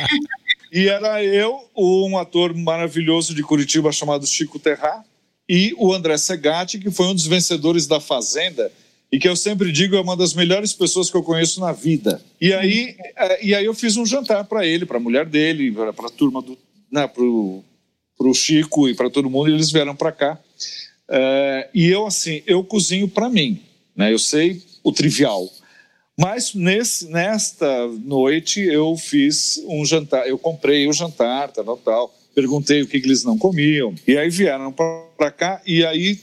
e 0.72 0.88
era 0.88 1.22
eu, 1.22 1.60
um 1.76 2.18
ator 2.18 2.56
maravilhoso 2.56 3.36
de 3.36 3.44
Curitiba 3.44 3.92
chamado 3.92 4.26
Chico 4.26 4.58
Terra, 4.58 5.04
e 5.50 5.76
o 5.78 5.92
André 5.94 6.18
Segatti, 6.18 6.80
que 6.80 6.90
foi 6.90 7.08
um 7.08 7.14
dos 7.14 7.28
vencedores 7.28 7.86
da 7.86 8.00
Fazenda, 8.00 8.72
e 9.12 9.20
que 9.20 9.28
eu 9.28 9.36
sempre 9.36 9.74
digo 9.74 9.98
é 9.98 10.00
uma 10.00 10.16
das 10.16 10.34
melhores 10.34 10.72
pessoas 10.72 11.10
que 11.10 11.18
eu 11.18 11.24
conheço 11.24 11.60
na 11.60 11.74
vida. 11.74 12.22
E 12.40 12.54
aí, 12.54 12.96
é, 13.18 13.46
e 13.46 13.54
aí 13.54 13.66
eu 13.66 13.74
fiz 13.74 13.98
um 13.98 14.06
jantar 14.06 14.46
para 14.46 14.66
ele, 14.66 14.86
para 14.86 14.96
a 14.96 15.02
mulher 15.02 15.26
dele, 15.26 15.70
para 15.74 16.08
a 16.08 16.10
turma 16.10 16.42
do, 16.42 16.58
né, 16.92 17.08
para 17.08 17.24
o 17.24 18.34
Chico 18.34 18.88
e 18.88 18.96
para 18.96 19.10
todo 19.10 19.30
mundo. 19.30 19.50
Eles 19.50 19.72
vieram 19.72 19.96
para 19.96 20.12
cá. 20.12 20.40
É, 21.10 21.70
e 21.74 21.88
eu 21.88 22.06
assim, 22.06 22.44
eu 22.46 22.64
cozinho 22.64 23.08
para 23.08 23.30
mim, 23.30 23.62
né? 23.96 24.12
Eu 24.12 24.20
sei 24.20 24.62
o 24.84 24.92
trivial. 24.92 25.50
Mas 26.20 26.54
nesse, 26.54 27.08
nesta 27.10 27.88
noite 28.04 28.60
eu 28.62 28.98
fiz 28.98 29.64
um 29.68 29.86
jantar, 29.86 30.28
eu 30.28 30.38
comprei 30.38 30.88
o 30.88 30.94
jantar, 30.94 31.52
tal, 31.52 31.64
tal, 31.64 31.78
tal 31.78 32.14
perguntei 32.38 32.84
o 32.84 32.88
que, 32.88 33.00
que 33.00 33.08
eles 33.08 33.24
não 33.24 33.36
comiam. 33.36 33.96
E 34.08 34.16
aí 34.16 34.30
vieram 34.30 34.72
para 34.72 35.32
cá, 35.32 35.60
e 35.66 35.84
aí 35.84 36.20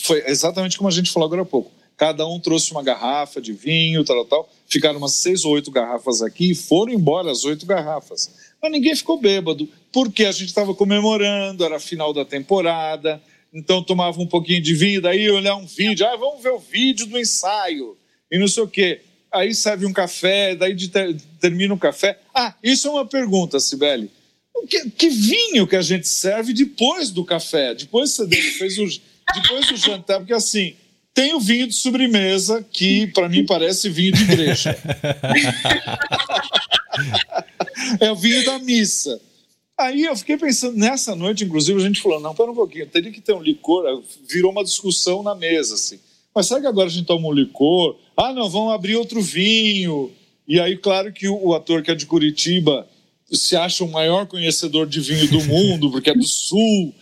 foi 0.00 0.24
exatamente 0.26 0.76
como 0.76 0.88
a 0.88 0.92
gente 0.92 1.12
falou 1.12 1.28
agora 1.28 1.42
há 1.42 1.44
pouco 1.44 1.70
Cada 1.96 2.26
um 2.26 2.40
trouxe 2.40 2.72
uma 2.72 2.82
garrafa 2.82 3.40
de 3.40 3.52
vinho, 3.52 4.04
tal, 4.04 4.24
tal. 4.24 4.50
Ficaram 4.66 4.98
umas 4.98 5.12
seis 5.12 5.44
ou 5.44 5.52
oito 5.52 5.70
garrafas 5.70 6.20
aqui 6.20 6.50
e 6.50 6.54
foram 6.54 6.92
embora 6.92 7.30
as 7.30 7.44
oito 7.44 7.64
garrafas. 7.64 8.41
Mas 8.62 8.70
ninguém 8.70 8.94
ficou 8.94 9.18
bêbado, 9.18 9.68
porque 9.90 10.24
a 10.24 10.30
gente 10.30 10.46
estava 10.46 10.72
comemorando, 10.72 11.64
era 11.64 11.80
final 11.80 12.12
da 12.12 12.24
temporada, 12.24 13.20
então 13.52 13.82
tomava 13.82 14.20
um 14.20 14.26
pouquinho 14.26 14.62
de 14.62 14.72
vinho, 14.72 15.02
daí 15.02 15.28
olhar 15.28 15.56
um 15.56 15.66
vídeo, 15.66 16.06
ah, 16.06 16.16
vamos 16.16 16.40
ver 16.40 16.52
o 16.52 16.60
vídeo 16.60 17.06
do 17.06 17.18
ensaio, 17.18 17.96
e 18.30 18.38
não 18.38 18.46
sei 18.46 18.62
o 18.62 18.68
quê. 18.68 19.00
Aí 19.32 19.52
serve 19.52 19.84
um 19.84 19.92
café, 19.92 20.54
daí 20.54 20.76
ter, 20.88 21.16
termina 21.40 21.74
o 21.74 21.76
um 21.76 21.78
café. 21.78 22.20
Ah, 22.32 22.54
isso 22.62 22.86
é 22.86 22.90
uma 22.92 23.04
pergunta, 23.04 23.58
Sibeli. 23.58 24.08
Que, 24.68 24.90
que, 24.90 25.08
vinho 25.08 25.66
que 25.66 25.74
a 25.74 25.82
gente 25.82 26.06
serve 26.06 26.52
depois 26.52 27.10
do 27.10 27.24
café? 27.24 27.74
Depois 27.74 28.12
você 28.12 28.28
fez 28.28 28.78
o, 28.78 28.86
depois 29.34 29.66
do 29.66 29.76
jantar, 29.76 30.20
porque 30.20 30.34
assim, 30.34 30.76
tem 31.12 31.34
o 31.34 31.40
vinho 31.40 31.66
de 31.66 31.74
sobremesa, 31.74 32.64
que 32.70 33.08
para 33.08 33.28
mim 33.28 33.44
parece 33.44 33.88
vinho 33.88 34.12
de 34.12 34.22
igreja. 34.22 34.76
é 38.00 38.10
o 38.10 38.16
vinho 38.16 38.44
da 38.44 38.58
missa. 38.58 39.20
Aí 39.78 40.02
eu 40.04 40.14
fiquei 40.14 40.36
pensando, 40.36 40.76
nessa 40.76 41.16
noite, 41.16 41.44
inclusive, 41.44 41.80
a 41.80 41.86
gente 41.86 42.00
falou: 42.00 42.20
não, 42.20 42.34
pera 42.34 42.50
um 42.50 42.54
pouquinho, 42.54 42.86
teria 42.86 43.10
que 43.10 43.20
ter 43.20 43.32
um 43.32 43.42
licor. 43.42 44.02
Virou 44.28 44.52
uma 44.52 44.64
discussão 44.64 45.22
na 45.22 45.34
mesa, 45.34 45.74
assim. 45.74 45.98
Mas 46.34 46.46
será 46.46 46.60
que 46.60 46.66
agora 46.66 46.88
a 46.88 46.90
gente 46.90 47.06
toma 47.06 47.28
um 47.28 47.32
licor? 47.32 47.96
Ah, 48.16 48.32
não, 48.32 48.48
vamos 48.48 48.72
abrir 48.72 48.96
outro 48.96 49.20
vinho. 49.20 50.10
E 50.46 50.58
aí, 50.60 50.76
claro 50.76 51.12
que 51.12 51.28
o, 51.28 51.54
ator 51.54 51.82
que 51.82 51.90
é 51.90 51.94
de 51.94 52.06
Curitiba 52.06 52.86
se 53.30 53.56
acha 53.56 53.82
o 53.82 53.90
maior 53.90 54.26
conhecedor 54.26 54.86
de 54.86 55.00
vinho 55.00 55.28
do 55.30 55.44
mundo, 55.44 55.90
porque 55.90 56.10
é 56.10 56.14
do 56.14 56.24
sul. 56.24 56.94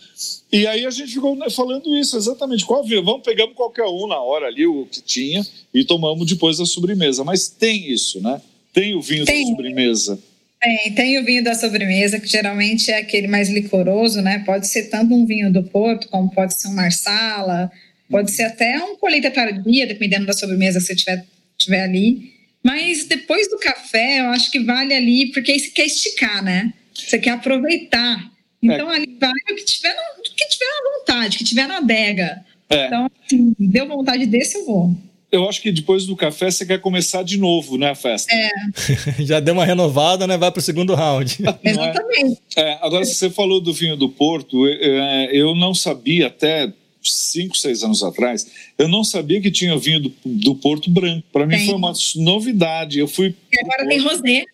E 0.51 0.65
aí 0.65 0.85
a 0.85 0.89
gente 0.89 1.13
ficou 1.13 1.37
falando 1.49 1.95
isso, 1.95 2.15
exatamente. 2.15 2.65
Qual 2.65 2.83
vinho? 2.83 3.03
Vamos, 3.03 3.23
pegamos 3.23 3.55
qualquer 3.55 3.85
um 3.85 4.07
na 4.07 4.19
hora 4.19 4.47
ali, 4.47 4.65
o 4.65 4.85
que 4.85 5.01
tinha, 5.01 5.45
e 5.73 5.83
tomamos 5.83 6.25
depois 6.27 6.57
da 6.57 6.65
sobremesa. 6.65 7.23
Mas 7.23 7.49
tem 7.49 7.91
isso, 7.91 8.21
né? 8.21 8.41
Tem 8.73 8.95
o 8.95 9.01
vinho 9.01 9.25
tem. 9.25 9.43
da 9.43 9.51
sobremesa. 9.51 10.19
Tem, 10.61 10.93
tem 10.93 11.19
o 11.19 11.25
vinho 11.25 11.43
da 11.43 11.55
sobremesa, 11.55 12.19
que 12.19 12.27
geralmente 12.27 12.91
é 12.91 12.97
aquele 12.97 13.27
mais 13.27 13.49
licoroso, 13.49 14.21
né? 14.21 14.43
Pode 14.45 14.67
ser 14.67 14.89
tanto 14.89 15.11
um 15.13 15.25
vinho 15.25 15.51
do 15.51 15.63
Porto, 15.63 16.07
como 16.07 16.29
pode 16.29 16.53
ser 16.53 16.67
um 16.67 16.73
Marsala, 16.73 17.71
pode 18.07 18.29
ser 18.29 18.43
até 18.43 18.77
um 18.77 18.95
colheita 18.95 19.31
tardia, 19.31 19.87
dependendo 19.87 20.27
da 20.27 20.33
sobremesa 20.33 20.79
que 20.79 20.85
você 20.85 20.95
tiver, 20.95 21.25
tiver 21.57 21.83
ali. 21.83 22.33
Mas 22.63 23.05
depois 23.05 23.49
do 23.49 23.57
café, 23.57 24.19
eu 24.19 24.25
acho 24.27 24.51
que 24.51 24.59
vale 24.59 24.93
ali, 24.93 25.31
porque 25.31 25.51
aí 25.51 25.59
você 25.59 25.71
quer 25.71 25.87
esticar, 25.87 26.43
né? 26.43 26.71
Você 26.93 27.17
quer 27.17 27.31
aproveitar. 27.31 28.31
Então, 28.61 28.91
é. 28.91 28.97
ali 28.97 29.17
vale 29.19 29.33
o 29.51 29.55
que 29.55 29.65
tiver, 29.65 29.95
o 30.19 30.21
que 30.21 30.47
tiver 30.47 30.65
à 30.65 30.99
vontade, 30.99 31.37
que 31.39 31.43
tiver 31.43 31.67
na 31.67 31.77
adega. 31.77 32.45
É. 32.69 32.85
Então, 32.85 33.09
assim, 33.25 33.55
deu 33.57 33.87
vontade 33.87 34.27
desse, 34.27 34.57
eu 34.57 34.65
vou. 34.65 34.95
Eu 35.31 35.47
acho 35.47 35.61
que 35.61 35.71
depois 35.71 36.05
do 36.05 36.15
café 36.15 36.51
você 36.51 36.65
quer 36.65 36.79
começar 36.79 37.23
de 37.23 37.37
novo, 37.37 37.77
né, 37.77 37.91
a 37.91 37.95
festa? 37.95 38.33
É. 38.33 38.49
Já 39.23 39.39
deu 39.39 39.53
uma 39.53 39.65
renovada, 39.65 40.27
né? 40.27 40.37
Vai 40.37 40.51
para 40.51 40.59
o 40.59 40.63
segundo 40.63 40.93
round. 40.93 41.37
Exatamente. 41.63 42.41
É, 42.57 42.77
agora, 42.81 43.05
se 43.05 43.15
você 43.15 43.29
falou 43.29 43.61
do 43.61 43.73
vinho 43.73 43.95
do 43.95 44.09
Porto, 44.09 44.67
eu 44.67 45.55
não 45.55 45.73
sabia 45.73 46.27
até 46.27 46.73
cinco, 47.01 47.57
seis 47.57 47.83
anos 47.83 48.03
atrás, 48.03 48.45
eu 48.77 48.87
não 48.87 49.03
sabia 49.03 49.41
que 49.41 49.49
tinha 49.49 49.77
vinho 49.77 50.01
do, 50.01 50.13
do 50.23 50.55
Porto 50.55 50.89
Branco. 50.89 51.25
Para 51.31 51.47
mim 51.47 51.65
foi 51.65 51.75
uma 51.75 51.93
novidade. 52.17 52.99
Eu 52.99 53.07
fui. 53.07 53.35
E 53.51 53.59
agora 53.61 53.87
tem 53.87 53.99
rosé. 53.99 54.45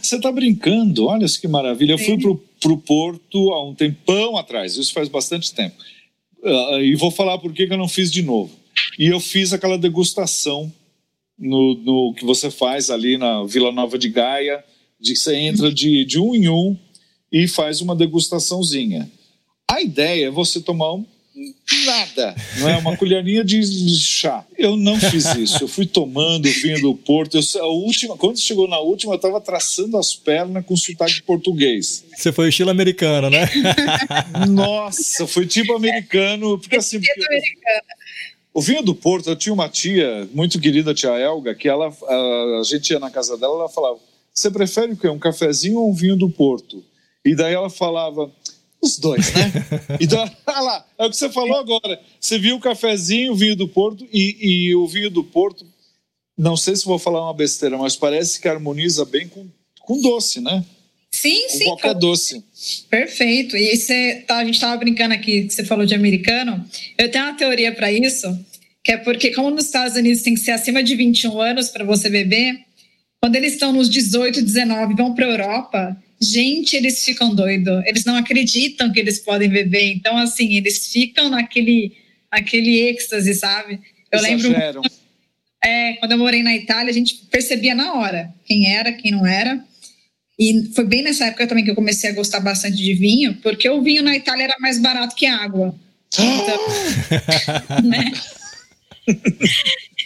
Você 0.00 0.16
está 0.16 0.32
brincando? 0.32 1.06
Olha 1.06 1.26
que 1.26 1.48
maravilha. 1.48 1.92
Eu 1.92 1.98
fui 1.98 2.16
para 2.18 2.72
o 2.72 2.78
Porto 2.78 3.52
há 3.52 3.68
um 3.68 3.74
tempão 3.74 4.36
atrás, 4.36 4.76
isso 4.76 4.92
faz 4.92 5.08
bastante 5.08 5.52
tempo. 5.52 5.76
Uh, 6.42 6.80
e 6.80 6.94
vou 6.94 7.10
falar 7.10 7.38
por 7.38 7.52
que 7.52 7.64
eu 7.64 7.76
não 7.76 7.88
fiz 7.88 8.10
de 8.10 8.22
novo. 8.22 8.59
E 8.98 9.06
eu 9.06 9.20
fiz 9.20 9.52
aquela 9.52 9.78
degustação 9.78 10.72
no, 11.38 11.74
no 11.74 12.14
que 12.14 12.24
você 12.24 12.50
faz 12.50 12.90
ali 12.90 13.16
na 13.16 13.44
Vila 13.44 13.72
Nova 13.72 13.98
de 13.98 14.08
Gaia, 14.08 14.62
de 15.00 15.14
que 15.14 15.18
você 15.18 15.34
entra 15.36 15.72
de, 15.72 16.04
de 16.04 16.18
um 16.18 16.34
em 16.34 16.48
um 16.48 16.76
e 17.32 17.48
faz 17.48 17.80
uma 17.80 17.96
degustaçãozinha. 17.96 19.10
A 19.70 19.80
ideia 19.80 20.26
é 20.26 20.30
você 20.30 20.60
tomar 20.60 20.94
um 20.94 21.06
nada, 21.86 22.34
não 22.58 22.68
é? 22.68 22.76
Uma 22.76 22.96
colherinha 22.96 23.44
de, 23.44 23.62
chá. 23.98 24.44
Eu 24.58 24.76
não 24.76 24.98
fiz 24.98 25.24
isso. 25.36 25.62
Eu 25.62 25.68
fui 25.68 25.86
tomando 25.86 26.46
o 26.46 26.52
vinho 26.52 26.80
do 26.80 26.94
Porto. 26.94 27.38
Eu, 27.38 27.62
a 27.62 27.66
última, 27.68 28.16
quando 28.16 28.38
chegou 28.38 28.68
na 28.68 28.78
última, 28.78 29.12
eu 29.12 29.16
estava 29.16 29.40
traçando 29.40 29.96
as 29.96 30.14
pernas 30.14 30.64
com 30.66 30.76
sotaque 30.76 31.22
português. 31.22 32.04
Você 32.14 32.32
foi 32.32 32.48
estilo 32.48 32.70
americano, 32.70 33.30
né? 33.30 33.48
Nossa, 34.50 35.26
foi 35.26 35.46
tipo 35.46 35.74
americano. 35.74 36.58
Porque 36.58 36.76
assim. 36.76 37.00
Porque, 37.00 37.40
O 38.52 38.60
vinho 38.60 38.82
do 38.82 38.94
Porto, 38.94 39.30
eu 39.30 39.36
tinha 39.36 39.52
uma 39.52 39.68
tia, 39.68 40.28
muito 40.32 40.60
querida, 40.60 40.92
tia 40.92 41.10
Elga, 41.10 41.54
que 41.54 41.68
ela, 41.68 41.86
a, 41.88 42.58
a 42.60 42.62
gente 42.64 42.90
ia 42.90 42.98
na 42.98 43.10
casa 43.10 43.36
dela, 43.36 43.54
ela 43.54 43.68
falava: 43.68 43.98
Você 44.34 44.50
prefere 44.50 44.92
o 44.92 44.96
quê? 44.96 45.08
Um 45.08 45.18
cafezinho 45.18 45.78
ou 45.78 45.90
um 45.90 45.94
vinho 45.94 46.16
do 46.16 46.28
Porto? 46.28 46.84
E 47.24 47.34
daí 47.34 47.54
ela 47.54 47.70
falava: 47.70 48.30
Os 48.82 48.98
dois, 48.98 49.32
né? 49.34 49.52
então, 50.00 50.28
olha 50.46 50.60
lá, 50.60 50.86
é 50.98 51.06
o 51.06 51.10
que 51.10 51.16
você 51.16 51.30
falou 51.30 51.56
agora. 51.58 52.00
Você 52.20 52.38
viu 52.38 52.56
o 52.56 52.60
cafezinho, 52.60 53.32
o 53.32 53.36
vinho 53.36 53.54
do 53.54 53.68
Porto, 53.68 54.04
e, 54.12 54.36
e 54.40 54.74
o 54.74 54.86
vinho 54.88 55.10
do 55.10 55.22
Porto, 55.22 55.64
não 56.36 56.56
sei 56.56 56.74
se 56.74 56.84
vou 56.84 56.98
falar 56.98 57.22
uma 57.22 57.34
besteira, 57.34 57.78
mas 57.78 57.94
parece 57.94 58.40
que 58.40 58.48
harmoniza 58.48 59.04
bem 59.04 59.28
com, 59.28 59.46
com 59.80 60.00
doce, 60.00 60.40
né? 60.40 60.64
Sim, 61.20 61.48
sim. 61.50 61.64
Qualquer 61.64 61.94
doce. 61.94 62.42
Perfeito. 62.88 63.54
E 63.54 63.76
você, 63.76 64.24
tá, 64.26 64.38
a 64.38 64.44
gente 64.44 64.54
estava 64.54 64.74
brincando 64.78 65.12
aqui 65.12 65.42
que 65.42 65.52
você 65.52 65.64
falou 65.64 65.84
de 65.84 65.94
americano. 65.94 66.64
Eu 66.96 67.10
tenho 67.10 67.24
uma 67.24 67.34
teoria 67.34 67.72
para 67.72 67.92
isso, 67.92 68.26
que 68.82 68.92
é 68.92 68.96
porque, 68.96 69.30
como 69.32 69.50
nos 69.50 69.66
Estados 69.66 69.96
Unidos 69.96 70.22
tem 70.22 70.32
que 70.32 70.40
ser 70.40 70.52
acima 70.52 70.82
de 70.82 70.96
21 70.96 71.38
anos 71.38 71.68
para 71.68 71.84
você 71.84 72.08
beber, 72.08 72.60
quando 73.20 73.36
eles 73.36 73.52
estão 73.52 73.70
nos 73.70 73.90
18, 73.90 74.40
19 74.40 74.94
vão 74.94 75.14
para 75.14 75.26
a 75.26 75.28
Europa, 75.28 76.02
gente, 76.18 76.74
eles 76.74 77.04
ficam 77.04 77.34
doidos. 77.34 77.84
Eles 77.84 78.06
não 78.06 78.16
acreditam 78.16 78.90
que 78.90 78.98
eles 78.98 79.18
podem 79.18 79.50
beber. 79.50 79.92
Então, 79.92 80.16
assim, 80.16 80.54
eles 80.56 80.86
ficam 80.90 81.28
naquele, 81.28 81.92
naquele 82.32 82.80
êxtase, 82.88 83.34
sabe? 83.34 83.78
Eu 84.10 84.18
Exageram. 84.20 84.80
lembro. 84.80 84.82
É, 85.62 85.92
quando 85.94 86.12
eu 86.12 86.18
morei 86.18 86.42
na 86.42 86.56
Itália, 86.56 86.90
a 86.90 86.94
gente 86.94 87.26
percebia 87.30 87.74
na 87.74 87.92
hora 87.92 88.32
quem 88.46 88.74
era, 88.74 88.90
quem 88.90 89.12
não 89.12 89.26
era. 89.26 89.62
E 90.40 90.70
foi 90.74 90.84
bem 90.84 91.02
nessa 91.02 91.26
época 91.26 91.46
também 91.46 91.62
que 91.62 91.70
eu 91.70 91.74
comecei 91.74 92.08
a 92.08 92.14
gostar 92.14 92.40
bastante 92.40 92.78
de 92.78 92.94
vinho, 92.94 93.34
porque 93.42 93.68
o 93.68 93.82
vinho 93.82 94.02
na 94.02 94.16
Itália 94.16 94.44
era 94.44 94.56
mais 94.58 94.78
barato 94.78 95.14
que 95.14 95.26
água. 95.26 95.74
Então, 96.18 97.84
né? 97.84 98.10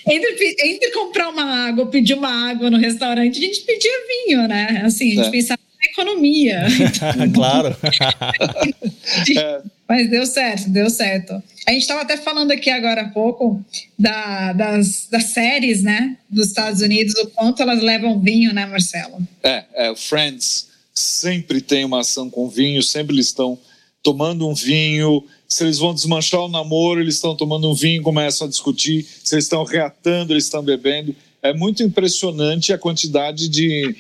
entre, 0.09 0.57
entre, 0.65 0.91
comprar 0.91 1.29
uma 1.29 1.69
água 1.69 1.87
pedir 1.87 2.15
uma 2.15 2.51
água 2.51 2.69
no 2.69 2.79
restaurante, 2.79 3.39
a 3.39 3.43
gente 3.43 3.61
pedia 3.61 3.93
vinho, 4.09 4.49
né? 4.49 4.83
Assim, 4.85 5.13
a 5.13 5.15
gente 5.15 5.29
é. 5.29 5.31
pensava 5.31 5.61
economia. 5.85 6.65
claro. 7.35 7.77
é. 9.37 9.63
Mas 9.89 10.11
deu 10.11 10.25
certo, 10.27 10.71
deu 10.71 10.89
certo. 10.89 11.43
A 11.67 11.73
gente 11.73 11.83
estava 11.83 12.03
até 12.03 12.17
falando 12.17 12.51
aqui 12.51 12.71
agora 12.71 13.03
há 13.03 13.09
pouco 13.09 13.63
da, 13.99 14.53
das, 14.53 15.09
das 15.11 15.25
séries, 15.25 15.83
né, 15.83 16.17
dos 16.29 16.49
Estados 16.49 16.81
Unidos, 16.81 17.15
o 17.17 17.27
quanto 17.29 17.63
elas 17.63 17.83
levam 17.83 18.21
vinho, 18.21 18.53
né, 18.53 18.67
Marcelo? 18.67 19.19
É, 19.43 19.65
é 19.75 19.95
Friends 19.95 20.69
sempre 20.95 21.61
tem 21.61 21.85
uma 21.85 22.01
ação 22.01 22.31
com 22.31 22.49
vinho, 22.49 22.83
sempre 22.83 23.15
eles 23.15 23.27
estão 23.27 23.59
tomando 24.03 24.49
um 24.49 24.55
vinho. 24.55 25.25
Se 25.49 25.65
eles 25.65 25.79
vão 25.79 25.93
desmanchar 25.93 26.41
o 26.43 26.49
namoro, 26.49 27.01
eles 27.01 27.17
estão 27.17 27.35
tomando 27.35 27.69
um 27.69 27.75
vinho, 27.75 28.03
começam 28.03 28.47
a 28.47 28.51
discutir. 28.51 29.05
Se 29.25 29.35
eles 29.35 29.47
estão 29.47 29.65
reatando, 29.65 30.33
eles 30.33 30.45
estão 30.45 30.63
bebendo. 30.63 31.15
É 31.43 31.53
muito 31.53 31.83
impressionante 31.83 32.73
a 32.73 32.79
quantidade 32.79 33.49
de. 33.49 33.97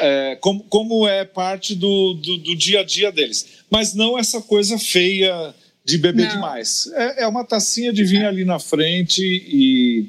É, 0.00 0.36
como, 0.36 0.64
como 0.64 1.06
é 1.06 1.24
parte 1.24 1.74
do, 1.74 2.14
do, 2.14 2.38
do 2.38 2.56
dia 2.56 2.80
a 2.80 2.84
dia 2.84 3.10
deles. 3.12 3.64
Mas 3.70 3.94
não 3.94 4.18
essa 4.18 4.40
coisa 4.40 4.78
feia 4.78 5.54
de 5.84 5.98
beber 5.98 6.26
Não. 6.26 6.34
demais. 6.34 6.90
É, 6.94 7.22
é, 7.22 7.26
uma 7.26 7.44
tacinha 7.44 7.92
de 7.92 8.04
vinho 8.04 8.26
ali 8.26 8.44
na 8.44 8.58
frente 8.58 9.22
e 9.22 10.06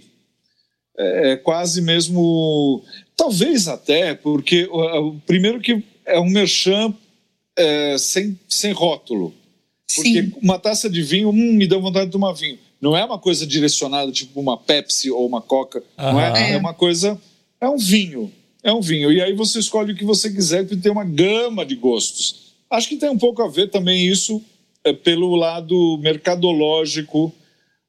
é, 0.97 1.31
é 1.31 1.37
quase 1.37 1.81
mesmo. 1.81 2.83
Talvez 3.15 3.67
até, 3.67 4.15
porque 4.15 4.65
o, 4.71 5.09
o 5.09 5.19
primeiro 5.21 5.59
que 5.59 5.83
é 6.05 6.19
um 6.19 6.29
merchan 6.29 6.93
é, 7.55 7.97
sem, 7.97 8.39
sem 8.47 8.71
rótulo. 8.71 9.33
Porque 9.95 10.23
Sim. 10.23 10.33
uma 10.41 10.59
taça 10.59 10.89
de 10.89 11.01
vinho, 11.01 11.29
hum, 11.29 11.53
me 11.53 11.67
deu 11.67 11.81
vontade 11.81 12.07
de 12.07 12.11
tomar 12.11 12.33
vinho. 12.33 12.57
Não 12.79 12.95
é 12.95 13.03
uma 13.03 13.17
coisa 13.17 13.45
direcionada, 13.47 14.11
tipo 14.11 14.39
uma 14.39 14.57
Pepsi 14.57 15.09
ou 15.09 15.25
uma 15.25 15.41
Coca. 15.41 15.83
Não 15.97 16.19
é? 16.19 16.53
é 16.53 16.57
uma 16.57 16.73
coisa. 16.73 17.19
É 17.59 17.67
um 17.67 17.77
vinho. 17.77 18.31
É 18.63 18.71
um 18.73 18.81
vinho. 18.81 19.11
E 19.11 19.21
aí 19.21 19.33
você 19.33 19.59
escolhe 19.59 19.93
o 19.93 19.95
que 19.95 20.03
você 20.03 20.29
quiser, 20.31 20.63
porque 20.63 20.81
tem 20.81 20.91
uma 20.91 21.05
gama 21.05 21.65
de 21.65 21.75
gostos. 21.75 22.53
Acho 22.69 22.89
que 22.89 22.97
tem 22.97 23.09
um 23.09 23.17
pouco 23.17 23.41
a 23.41 23.47
ver 23.47 23.69
também 23.69 24.07
isso 24.07 24.43
é, 24.83 24.93
pelo 24.93 25.35
lado 25.35 25.97
mercadológico 25.99 27.33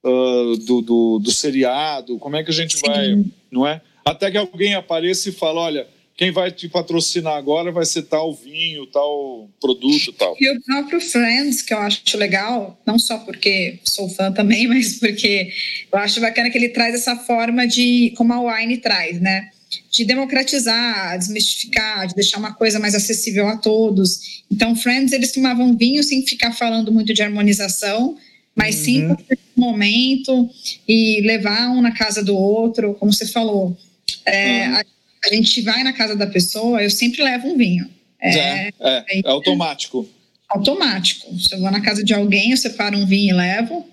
uh, 0.05 0.57
do, 0.59 0.83
do, 0.83 1.19
do, 1.19 1.31
seriado, 1.31 2.19
como 2.19 2.37
é 2.37 2.45
que 2.45 2.51
a 2.51 2.55
gente 2.55 2.77
Sim. 2.77 2.87
vai, 2.87 3.25
não 3.51 3.67
é? 3.67 3.81
Até 4.05 4.31
que 4.31 4.39
alguém 4.39 4.75
apareça 4.75 5.29
e 5.29 5.33
fale, 5.33 5.59
olha, 5.59 5.87
quem 6.17 6.33
vai 6.33 6.51
te 6.51 6.69
patrocinar 6.69 7.35
agora 7.35 7.71
vai 7.71 7.85
ser 7.85 8.03
tal 8.03 8.35
vinho, 8.35 8.87
tal 8.87 9.49
produto, 9.61 10.13
tal. 10.13 10.35
E 10.41 10.51
o 10.51 10.61
próprio 10.63 11.01
Friends, 11.01 11.63
que 11.63 11.73
eu 11.73 11.79
acho 11.79 12.17
legal, 12.17 12.81
não 12.85 12.99
só 12.99 13.19
porque 13.19 13.79
sou 13.85 14.09
fã 14.09 14.33
também, 14.33 14.67
mas 14.69 14.99
porque 14.99 15.53
eu 15.93 15.99
acho 15.99 16.21
bacana 16.21 16.51
que 16.51 16.59
ele 16.59 16.71
traz 16.71 16.95
essa 16.95 17.17
forma 17.17 17.67
de, 17.67 18.13
como 18.17 18.33
a 18.33 18.57
Wine 18.57 18.79
traz, 18.79 19.21
né? 19.21 19.51
De 19.91 20.05
democratizar, 20.05 21.19
desmistificar, 21.19 22.07
de 22.07 22.15
deixar 22.15 22.39
uma 22.39 22.55
coisa 22.55 22.79
mais 22.79 22.95
acessível 22.95 23.49
a 23.49 23.57
todos. 23.57 24.43
Então, 24.51 24.75
Friends, 24.75 25.13
eles 25.13 25.33
tomavam 25.33 25.77
vinho 25.77 26.03
sem 26.03 26.27
ficar 26.27 26.53
falando 26.53 26.93
muito 26.93 27.13
de 27.13 27.23
harmonização, 27.23 28.17
mas 28.55 28.77
uhum. 28.77 28.85
sim 28.85 29.09
por 29.09 29.39
momento 29.57 30.49
e 30.87 31.21
levar 31.23 31.71
um 31.71 31.81
na 31.81 31.93
casa 31.93 32.23
do 32.23 32.37
outro, 32.37 32.95
como 32.95 33.13
você 33.13 33.27
falou. 33.27 33.77
É, 34.25 34.69
uhum. 34.69 34.75
a, 34.75 34.85
a, 35.27 35.35
gente 35.35 35.61
vai 35.63 35.83
na 35.83 35.93
casa 35.93 36.15
da 36.15 36.27
pessoa, 36.27 36.83
eu 36.83 36.91
sempre 36.91 37.23
levo 37.23 37.49
um 37.49 37.57
vinho. 37.57 37.89
É, 38.21 38.39
é, 38.39 38.73
é, 38.81 39.05
é 39.11 39.21
automático. 39.25 40.09
Automático. 40.49 41.39
Se 41.39 41.55
eu 41.55 41.61
vou 41.61 41.71
na 41.71 41.81
casa 41.81 42.03
de 42.03 42.15
alguém, 42.15 42.53
eu 42.53 42.57
separo 42.57 42.97
um 42.97 43.07
vinho 43.07 43.35
e 43.35 43.37
levo. 43.37 43.87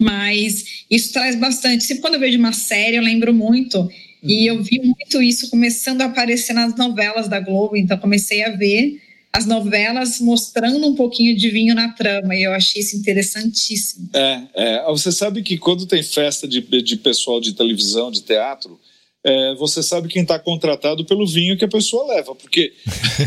Mas 0.00 0.84
isso 0.90 1.12
traz 1.12 1.36
bastante. 1.36 1.84
Sempre 1.84 2.02
quando 2.02 2.14
eu 2.14 2.20
vejo 2.20 2.38
uma 2.38 2.52
série, 2.52 2.96
eu 2.96 3.02
lembro 3.02 3.34
muito 3.34 3.88
e 4.22 4.46
eu 4.50 4.62
vi 4.62 4.80
muito 4.80 5.22
isso 5.22 5.50
começando 5.50 6.02
a 6.02 6.06
aparecer 6.06 6.52
nas 6.52 6.74
novelas 6.76 7.28
da 7.28 7.40
Globo, 7.40 7.76
então 7.76 7.98
comecei 7.98 8.44
a 8.44 8.50
ver 8.50 9.00
as 9.32 9.46
novelas 9.46 10.20
mostrando 10.20 10.86
um 10.86 10.94
pouquinho 10.94 11.36
de 11.36 11.50
vinho 11.50 11.74
na 11.74 11.92
trama, 11.92 12.34
e 12.34 12.42
eu 12.42 12.52
achei 12.52 12.82
isso 12.82 12.96
interessantíssimo. 12.96 14.08
É, 14.14 14.42
é. 14.54 14.84
você 14.86 15.12
sabe 15.12 15.42
que 15.42 15.58
quando 15.58 15.86
tem 15.86 16.02
festa 16.02 16.48
de, 16.48 16.60
de 16.60 16.96
pessoal 16.96 17.40
de 17.40 17.52
televisão, 17.52 18.10
de 18.10 18.22
teatro, 18.22 18.80
é, 19.22 19.54
você 19.56 19.82
sabe 19.82 20.08
quem 20.08 20.22
está 20.22 20.38
contratado 20.38 21.04
pelo 21.04 21.26
vinho 21.26 21.56
que 21.56 21.64
a 21.64 21.68
pessoa 21.68 22.14
leva. 22.14 22.34
Porque 22.34 22.72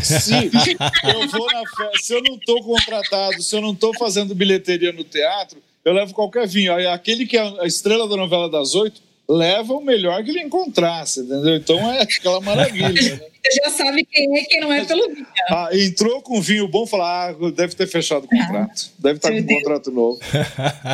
se 0.02 0.34
eu 0.34 1.28
vou 1.28 1.46
na 1.52 1.62
festa, 1.76 1.98
se 2.02 2.14
eu 2.14 2.22
não 2.22 2.34
estou 2.34 2.62
contratado, 2.62 3.42
se 3.42 3.54
eu 3.54 3.60
não 3.60 3.72
estou 3.72 3.94
fazendo 3.96 4.34
bilheteria 4.34 4.92
no 4.92 5.04
teatro, 5.04 5.62
eu 5.84 5.92
levo 5.92 6.14
qualquer 6.14 6.48
vinho. 6.48 6.72
Aquele 6.90 7.26
que 7.26 7.36
é 7.36 7.42
a 7.60 7.66
estrela 7.66 8.08
da 8.08 8.16
novela 8.16 8.50
das 8.50 8.74
oito 8.74 9.00
leva 9.28 9.72
o 9.72 9.84
melhor 9.84 10.22
que 10.24 10.30
ele 10.30 10.42
encontrasse, 10.42 11.20
entendeu? 11.20 11.56
Então 11.56 11.78
é 11.90 12.02
aquela 12.02 12.40
maravilha. 12.40 13.16
Né? 13.16 13.31
Você 13.44 13.60
já 13.64 13.70
sabe 13.70 14.04
quem 14.04 14.38
é 14.38 14.44
quem 14.44 14.60
não 14.60 14.72
é 14.72 14.84
pelo 14.84 15.08
vinho. 15.12 15.26
Ah, 15.50 15.68
entrou 15.72 16.22
com 16.22 16.40
vinho 16.40 16.68
bom, 16.68 16.86
falar, 16.86 17.30
ah, 17.30 17.50
deve 17.50 17.74
ter 17.74 17.88
fechado 17.88 18.24
o 18.24 18.28
contrato. 18.28 18.86
Ah, 18.86 19.00
deve 19.00 19.16
estar 19.16 19.30
com 19.30 19.38
um 19.38 19.46
contrato 19.46 19.90
novo. 19.90 20.20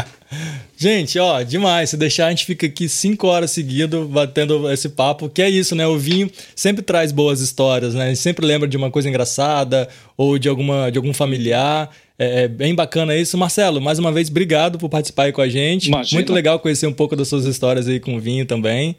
gente, 0.75 1.19
ó, 1.19 1.43
demais. 1.43 1.91
Se 1.91 1.97
deixar, 1.99 2.27
a 2.27 2.31
gente 2.31 2.47
fica 2.47 2.65
aqui 2.67 2.89
cinco 2.89 3.27
horas 3.27 3.51
seguidas 3.51 4.07
batendo 4.07 4.71
esse 4.73 4.89
papo, 4.89 5.29
que 5.29 5.43
é 5.43 5.51
isso, 5.51 5.75
né? 5.75 5.87
O 5.87 5.99
vinho 5.99 6.31
sempre 6.57 6.83
traz 6.83 7.13
boas 7.13 7.41
histórias, 7.41 7.93
né? 7.93 8.05
A 8.05 8.09
gente 8.09 8.21
sempre 8.21 8.47
lembra 8.47 8.67
de 8.67 8.79
uma 8.79 8.91
coisa 8.91 9.11
engraçada 9.11 9.87
ou 10.17 10.39
de, 10.39 10.49
alguma, 10.49 10.91
de 10.91 10.97
algum 10.97 11.13
familiar. 11.13 11.91
É, 12.19 12.45
é 12.45 12.49
bem 12.49 12.75
bacana 12.75 13.15
isso. 13.15 13.37
Marcelo, 13.37 13.79
mais 13.79 13.99
uma 13.99 14.11
vez, 14.11 14.31
obrigado 14.31 14.79
por 14.79 14.89
participar 14.89 15.25
aí 15.25 15.33
com 15.33 15.43
a 15.43 15.49
gente. 15.49 15.89
Imagina. 15.89 16.19
Muito 16.19 16.33
legal 16.33 16.59
conhecer 16.59 16.87
um 16.87 16.95
pouco 16.95 17.15
das 17.15 17.29
suas 17.29 17.45
histórias 17.45 17.87
aí 17.87 18.01
com 18.01 18.17
o 18.17 18.21
vinho 18.21 18.47
também. 18.47 18.97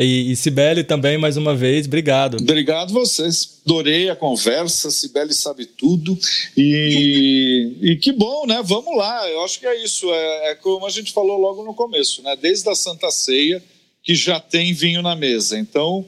E, 0.00 0.32
e 0.32 0.36
Cibele 0.36 0.82
também, 0.82 1.18
mais 1.18 1.36
uma 1.36 1.54
vez, 1.54 1.86
obrigado. 1.86 2.38
Obrigado 2.38 2.90
vocês. 2.90 3.60
Adorei 3.66 4.08
a 4.08 4.16
conversa. 4.16 4.90
Cibele 4.90 5.34
sabe 5.34 5.66
tudo. 5.66 6.18
E, 6.56 7.76
e 7.82 7.96
que 7.96 8.10
bom, 8.10 8.46
né? 8.46 8.62
Vamos 8.64 8.96
lá. 8.96 9.28
Eu 9.28 9.44
acho 9.44 9.60
que 9.60 9.66
é 9.66 9.84
isso. 9.84 10.10
É, 10.10 10.52
é 10.52 10.54
como 10.54 10.86
a 10.86 10.90
gente 10.90 11.12
falou 11.12 11.38
logo 11.38 11.62
no 11.64 11.74
começo, 11.74 12.22
né? 12.22 12.34
Desde 12.34 12.66
a 12.70 12.74
Santa 12.74 13.10
Ceia, 13.10 13.62
que 14.02 14.14
já 14.14 14.40
tem 14.40 14.72
vinho 14.72 15.02
na 15.02 15.14
mesa. 15.14 15.58
Então, 15.58 16.06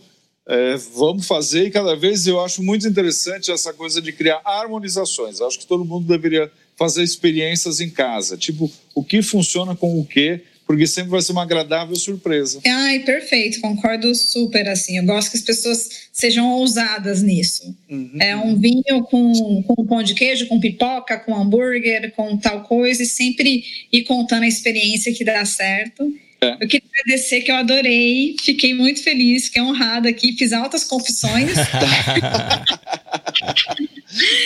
é, 0.49 0.77
vamos 0.95 1.27
fazer, 1.27 1.67
e 1.67 1.71
cada 1.71 1.95
vez 1.95 2.27
eu 2.27 2.41
acho 2.41 2.63
muito 2.63 2.89
interessante 2.89 3.53
essa 3.53 3.75
coisa 3.75 4.01
de 4.01 4.11
criar 4.11 4.41
harmonizações. 4.45 5.41
Acho 5.41 5.59
que 5.59 5.67
todo 5.67 5.85
mundo 5.85 6.07
deveria 6.07 6.51
fazer 6.77 7.03
experiências 7.03 7.81
em 7.81 7.91
casa, 7.91 8.37
tipo, 8.37 8.71
o 8.95 9.05
que 9.05 9.23
funciona 9.23 9.77
com 9.77 10.01
o 10.01 10.05
que, 10.05 10.41
porque 10.73 10.87
sempre 10.87 11.11
vai 11.11 11.21
ser 11.21 11.33
uma 11.33 11.43
agradável 11.43 11.95
surpresa. 11.95 12.59
Ai, 12.67 13.01
perfeito, 13.01 13.61
concordo 13.61 14.15
super 14.15 14.67
assim. 14.67 14.97
Eu 14.97 15.05
gosto 15.05 15.31
que 15.31 15.37
as 15.37 15.43
pessoas 15.43 16.09
sejam 16.11 16.49
ousadas 16.49 17.23
nisso. 17.23 17.77
Uhum. 17.91 18.17
É 18.19 18.35
um 18.35 18.59
vinho 18.59 19.03
com, 19.11 19.63
com 19.65 19.85
pão 19.85 20.03
de 20.03 20.15
queijo, 20.15 20.47
com 20.47 20.59
pipoca, 20.59 21.19
com 21.19 21.37
hambúrguer, 21.37 22.13
com 22.17 22.39
tal 22.39 22.63
coisa, 22.63 23.03
e 23.03 23.07
sempre 23.07 23.63
ir 23.93 24.05
contando 24.05 24.45
a 24.45 24.49
experiência 24.49 25.13
que 25.13 25.23
dá 25.23 25.45
certo. 25.45 26.11
É. 26.41 26.55
Eu 26.55 26.67
queria 26.67 26.89
agradecer 27.03 27.43
que 27.43 27.53
eu 27.53 27.57
adorei, 27.57 28.35
fiquei 28.41 28.73
muito 28.73 29.03
feliz, 29.03 29.49
fiquei 29.49 29.61
honrada 29.61 30.09
aqui, 30.09 30.35
fiz 30.39 30.55
altas 30.55 30.85
confissões. 30.85 31.53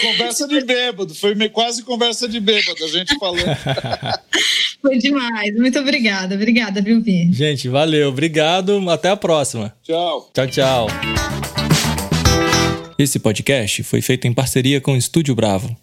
conversa 0.03 0.47
de 0.49 0.61
bêbado, 0.61 1.15
foi 1.15 1.35
quase 1.49 1.83
conversa 1.83 2.29
de 2.29 2.41
bêbado, 2.41 2.85
a 2.85 2.89
gente 2.89 3.19
falando. 3.19 3.45
foi 4.81 4.99
demais, 4.99 5.55
muito 5.57 5.79
obrigada, 5.79 6.35
obrigada, 6.35 6.81
viu, 6.81 7.01
Vi? 7.01 7.33
Gente, 7.33 7.69
valeu, 7.69 8.09
obrigado, 8.09 8.89
até 8.91 9.11
a 9.11 9.17
próxima. 9.17 9.75
Tchau. 9.83 10.31
Tchau, 10.33 10.47
tchau. 10.47 10.87
Esse 12.99 13.19
podcast 13.19 13.83
foi 13.83 14.01
feito 14.01 14.27
em 14.27 14.33
parceria 14.33 14.81
com 14.81 14.93
o 14.93 14.97
Estúdio 14.97 15.35
Bravo. 15.35 15.77